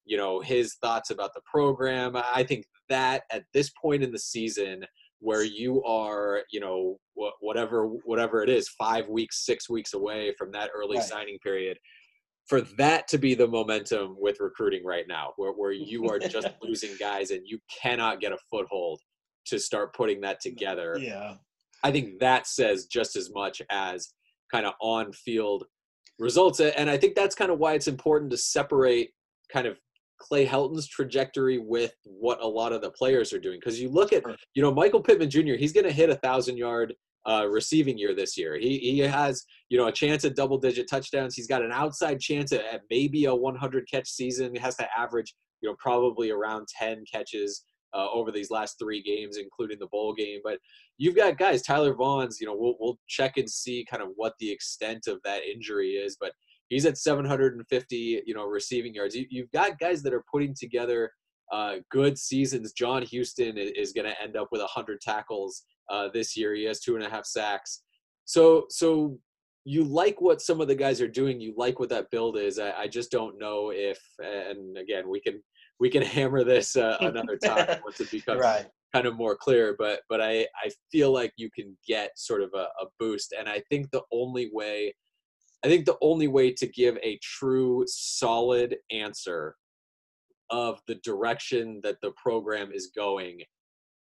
[0.05, 2.17] you know his thoughts about the program?
[2.17, 4.85] I think that at this point in the season
[5.21, 6.99] where you are, you know,
[7.41, 11.07] whatever whatever it is, five weeks, six weeks away from that early right.
[11.07, 11.79] signing period.
[12.47, 16.49] For that to be the momentum with recruiting right now, where, where you are just
[16.63, 19.01] losing guys and you cannot get a foothold
[19.47, 20.97] to start putting that together.
[20.99, 21.35] Yeah.
[21.83, 24.09] I think that says just as much as
[24.53, 25.65] kind of on field
[26.19, 26.61] results.
[26.61, 29.11] And I think that's kind of why it's important to separate
[29.53, 29.79] kind of
[30.19, 33.59] Clay Helton's trajectory with what a lot of the players are doing.
[33.61, 34.23] Because you look at,
[34.55, 36.95] you know, Michael Pittman Jr., he's going to hit a thousand yard
[37.27, 38.57] uh, receiving year this year.
[38.57, 41.35] He he has you know a chance at double digit touchdowns.
[41.35, 44.55] He's got an outside chance at, maybe a 100 catch season.
[44.55, 47.65] He has to average you know probably around 10 catches
[47.95, 50.41] uh, over these last three games, including the bowl game.
[50.45, 50.59] But
[50.99, 52.37] you've got guys, Tyler Vaughns.
[52.41, 55.91] You know we'll we'll check and see kind of what the extent of that injury
[55.91, 56.33] is, but.
[56.69, 59.15] He's at 750, you know, receiving yards.
[59.15, 61.13] You, you've got guys that are putting together
[61.53, 62.73] uh, good seasons.
[62.73, 66.55] John Houston is, going to end up with 100 tackles uh, this year.
[66.55, 67.83] He has two and a half sacks.
[68.25, 69.19] So, so
[69.65, 71.41] you like what some of the guys are doing.
[71.41, 72.59] You like what that build is.
[72.59, 75.43] I, I just don't know if, and again, we can
[75.81, 78.67] we can hammer this uh, another time once it becomes right.
[78.95, 79.75] kind of more clear.
[79.79, 83.49] But but I I feel like you can get sort of a, a boost, and
[83.49, 84.95] I think the only way.
[85.65, 89.57] I think the only way to give a true solid answer
[90.51, 93.41] of the direction that the program is going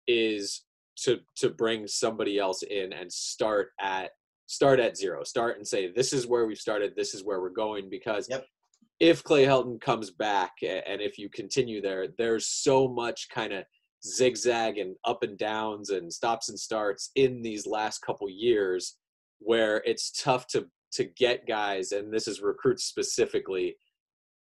[0.07, 0.65] is
[0.97, 4.11] to to bring somebody else in and start at
[4.47, 7.49] start at zero start and say this is where we've started this is where we're
[7.49, 8.45] going because yep.
[9.01, 13.65] if clay helton comes back and if you continue there there's so much kind of
[14.07, 18.99] zigzag and up and downs and stops and starts in these last couple years
[19.39, 23.75] where it's tough to to get guys and this is recruits specifically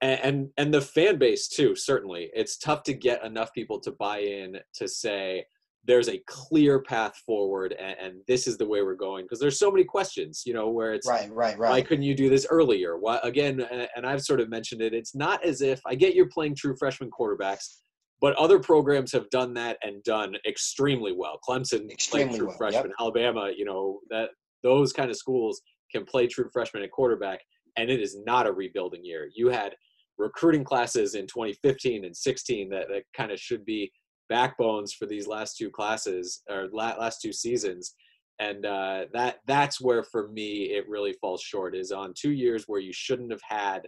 [0.02, 4.20] and and the fan base too certainly it's tough to get enough people to buy
[4.20, 5.44] in to say
[5.88, 9.58] there's a clear path forward and, and this is the way we're going because there's
[9.58, 12.46] so many questions you know where it's right right right why couldn't you do this
[12.50, 13.66] earlier why again
[13.96, 16.76] and i've sort of mentioned it it's not as if i get you're playing true
[16.78, 17.78] freshman quarterbacks
[18.20, 22.58] but other programs have done that and done extremely well clemson extremely true well.
[22.58, 22.96] freshman yep.
[23.00, 24.30] alabama you know that
[24.64, 25.62] those kind of schools
[25.92, 27.40] can play true freshman at quarterback
[27.78, 29.74] and it is not a rebuilding year you had
[30.18, 33.92] recruiting classes in 2015 and 16 that, that kind of should be
[34.30, 37.96] backbones for these last two classes or last two seasons
[38.40, 42.66] and uh, that that's where for me it really falls short is on two years
[42.68, 43.88] where you shouldn't have had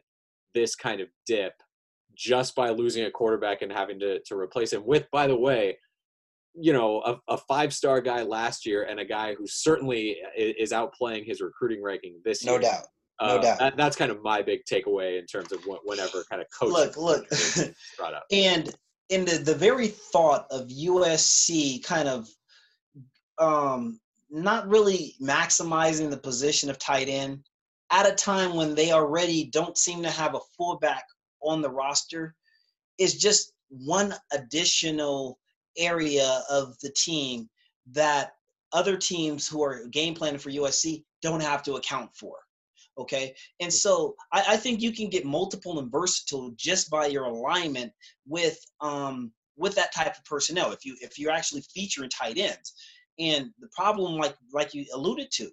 [0.56, 1.54] this kind of dip
[2.16, 5.78] just by losing a quarterback and having to, to replace him with by the way
[6.56, 10.72] you know a, a five star guy last year and a guy who certainly is
[10.72, 12.86] outplaying his recruiting ranking this no year no doubt
[13.22, 13.60] no uh, doubt.
[13.60, 16.72] That, that's kind of my big takeaway in terms of whenever kind of coach.
[16.72, 17.28] Look, look,
[17.98, 18.24] brought up.
[18.32, 18.74] and
[19.10, 22.30] in the the very thought of USC kind of
[23.39, 23.99] um,
[24.30, 27.43] not really maximizing the position of tight end
[27.91, 31.05] at a time when they already don't seem to have a fullback
[31.41, 32.36] on the roster
[32.97, 35.39] is just one additional
[35.78, 37.49] area of the team
[37.91, 38.34] that
[38.74, 42.36] other teams who are game planning for USC don't have to account for.
[43.00, 43.34] Okay.
[43.62, 47.93] And so I, I, think you can get multiple and versatile just by your alignment
[48.28, 52.74] with um with that type of personnel if you if you're actually featuring tight ends.
[53.18, 55.50] And the problem, like like you alluded to,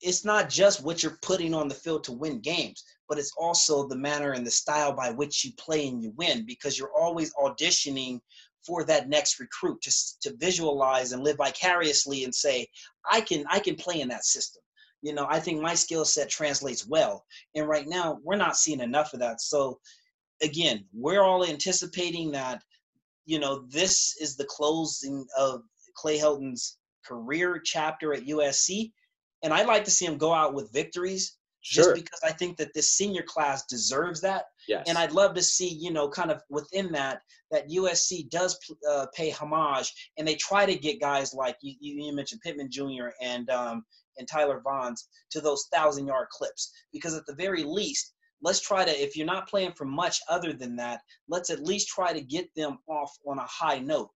[0.00, 3.88] it's not just what you're putting on the field to win games, but it's also
[3.88, 7.34] the manner and the style by which you play and you win because you're always
[7.34, 8.20] auditioning
[8.64, 12.68] for that next recruit to, to visualize and live vicariously and say,
[13.10, 14.62] I can I can play in that system
[15.02, 17.24] you know, I think my skill set translates well.
[17.54, 19.40] And right now, we're not seeing enough of that.
[19.40, 19.80] So,
[20.42, 22.62] again, we're all anticipating that,
[23.26, 25.62] you know, this is the closing of
[25.94, 28.92] Clay Helton's career chapter at USC.
[29.42, 31.84] And I'd like to see him go out with victories sure.
[31.84, 34.44] just because I think that this senior class deserves that.
[34.68, 34.84] Yes.
[34.86, 38.56] And I'd love to see, you know, kind of within that, that USC does
[38.88, 43.08] uh, pay homage and they try to get guys like you, you mentioned Pittman Jr.
[43.20, 43.84] and um,
[44.18, 46.72] and Tyler Vaughns to those thousand yard clips.
[46.92, 50.52] Because at the very least, let's try to, if you're not playing for much other
[50.52, 54.10] than that, let's at least try to get them off on a high note.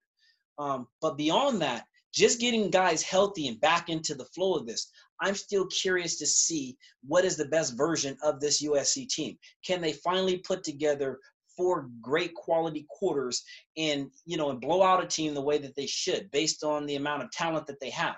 [0.58, 4.90] Um, but beyond that, just getting guys healthy and back into the flow of this,
[5.20, 6.76] I'm still curious to see
[7.06, 9.36] what is the best version of this USC team.
[9.66, 11.18] Can they finally put together
[11.56, 13.42] four great quality quarters
[13.76, 16.84] and you know and blow out a team the way that they should based on
[16.84, 18.16] the amount of talent that they have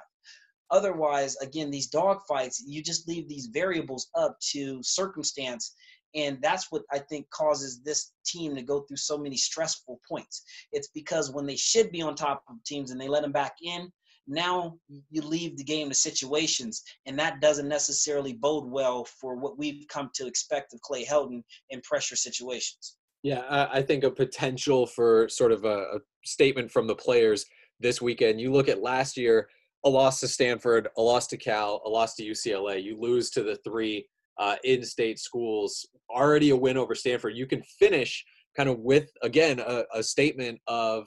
[0.70, 5.74] Otherwise, again, these dog fights, you just leave these variables up to circumstance.
[6.14, 10.42] And that's what I think causes this team to go through so many stressful points.
[10.72, 13.56] It's because when they should be on top of teams and they let them back
[13.62, 13.92] in,
[14.26, 14.78] now
[15.10, 19.86] you leave the game to situations, and that doesn't necessarily bode well for what we've
[19.88, 22.96] come to expect of Clay Helton in pressure situations.
[23.22, 27.46] Yeah, I think a potential for sort of a, a statement from the players
[27.80, 28.40] this weekend.
[28.40, 29.48] You look at last year,
[29.84, 32.82] a loss to Stanford, a loss to Cal, a loss to UCLA.
[32.82, 34.08] You lose to the three
[34.38, 35.86] uh, in-state schools.
[36.10, 37.36] Already a win over Stanford.
[37.36, 38.24] You can finish
[38.56, 41.06] kind of with again a, a statement of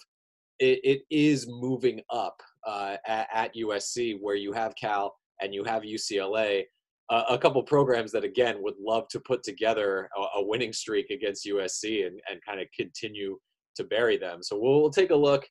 [0.59, 5.63] it, it is moving up uh, at, at, USC, where you have Cal and you
[5.63, 6.63] have UCLA,
[7.09, 11.09] uh, a couple programs that again would love to put together a, a winning streak
[11.09, 13.37] against USC and, and kind of continue
[13.75, 14.43] to bury them.
[14.43, 15.47] So we'll, we'll, take a look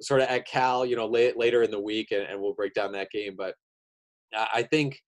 [0.00, 2.74] sort of at Cal, you know, late, later in the week, and, and we'll break
[2.74, 3.34] down that game.
[3.36, 3.54] But
[4.34, 5.00] I think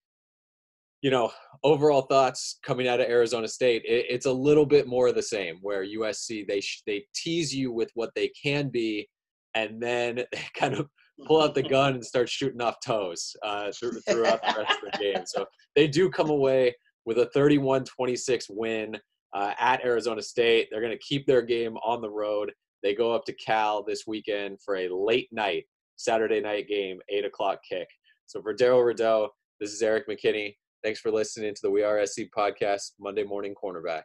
[1.02, 1.32] you know,
[1.64, 5.22] overall thoughts coming out of Arizona State, it, it's a little bit more of the
[5.22, 5.58] same.
[5.62, 9.08] Where USC they they tease you with what they can be,
[9.54, 10.88] and then they kind of
[11.26, 14.98] pull out the gun and start shooting off toes uh, throughout the rest of the
[14.98, 15.24] game.
[15.26, 16.74] So they do come away
[17.04, 18.96] with a 31-26 win
[19.34, 20.68] uh, at Arizona State.
[20.70, 22.52] They're going to keep their game on the road.
[22.82, 25.64] They go up to Cal this weekend for a late night
[25.96, 27.88] Saturday night game, eight o'clock kick.
[28.26, 30.56] So for Darrell Rideaux, this is Erik McKinney.
[30.82, 34.04] Thanks for listening to the We Are SC podcast, Monday Morning Cornerback.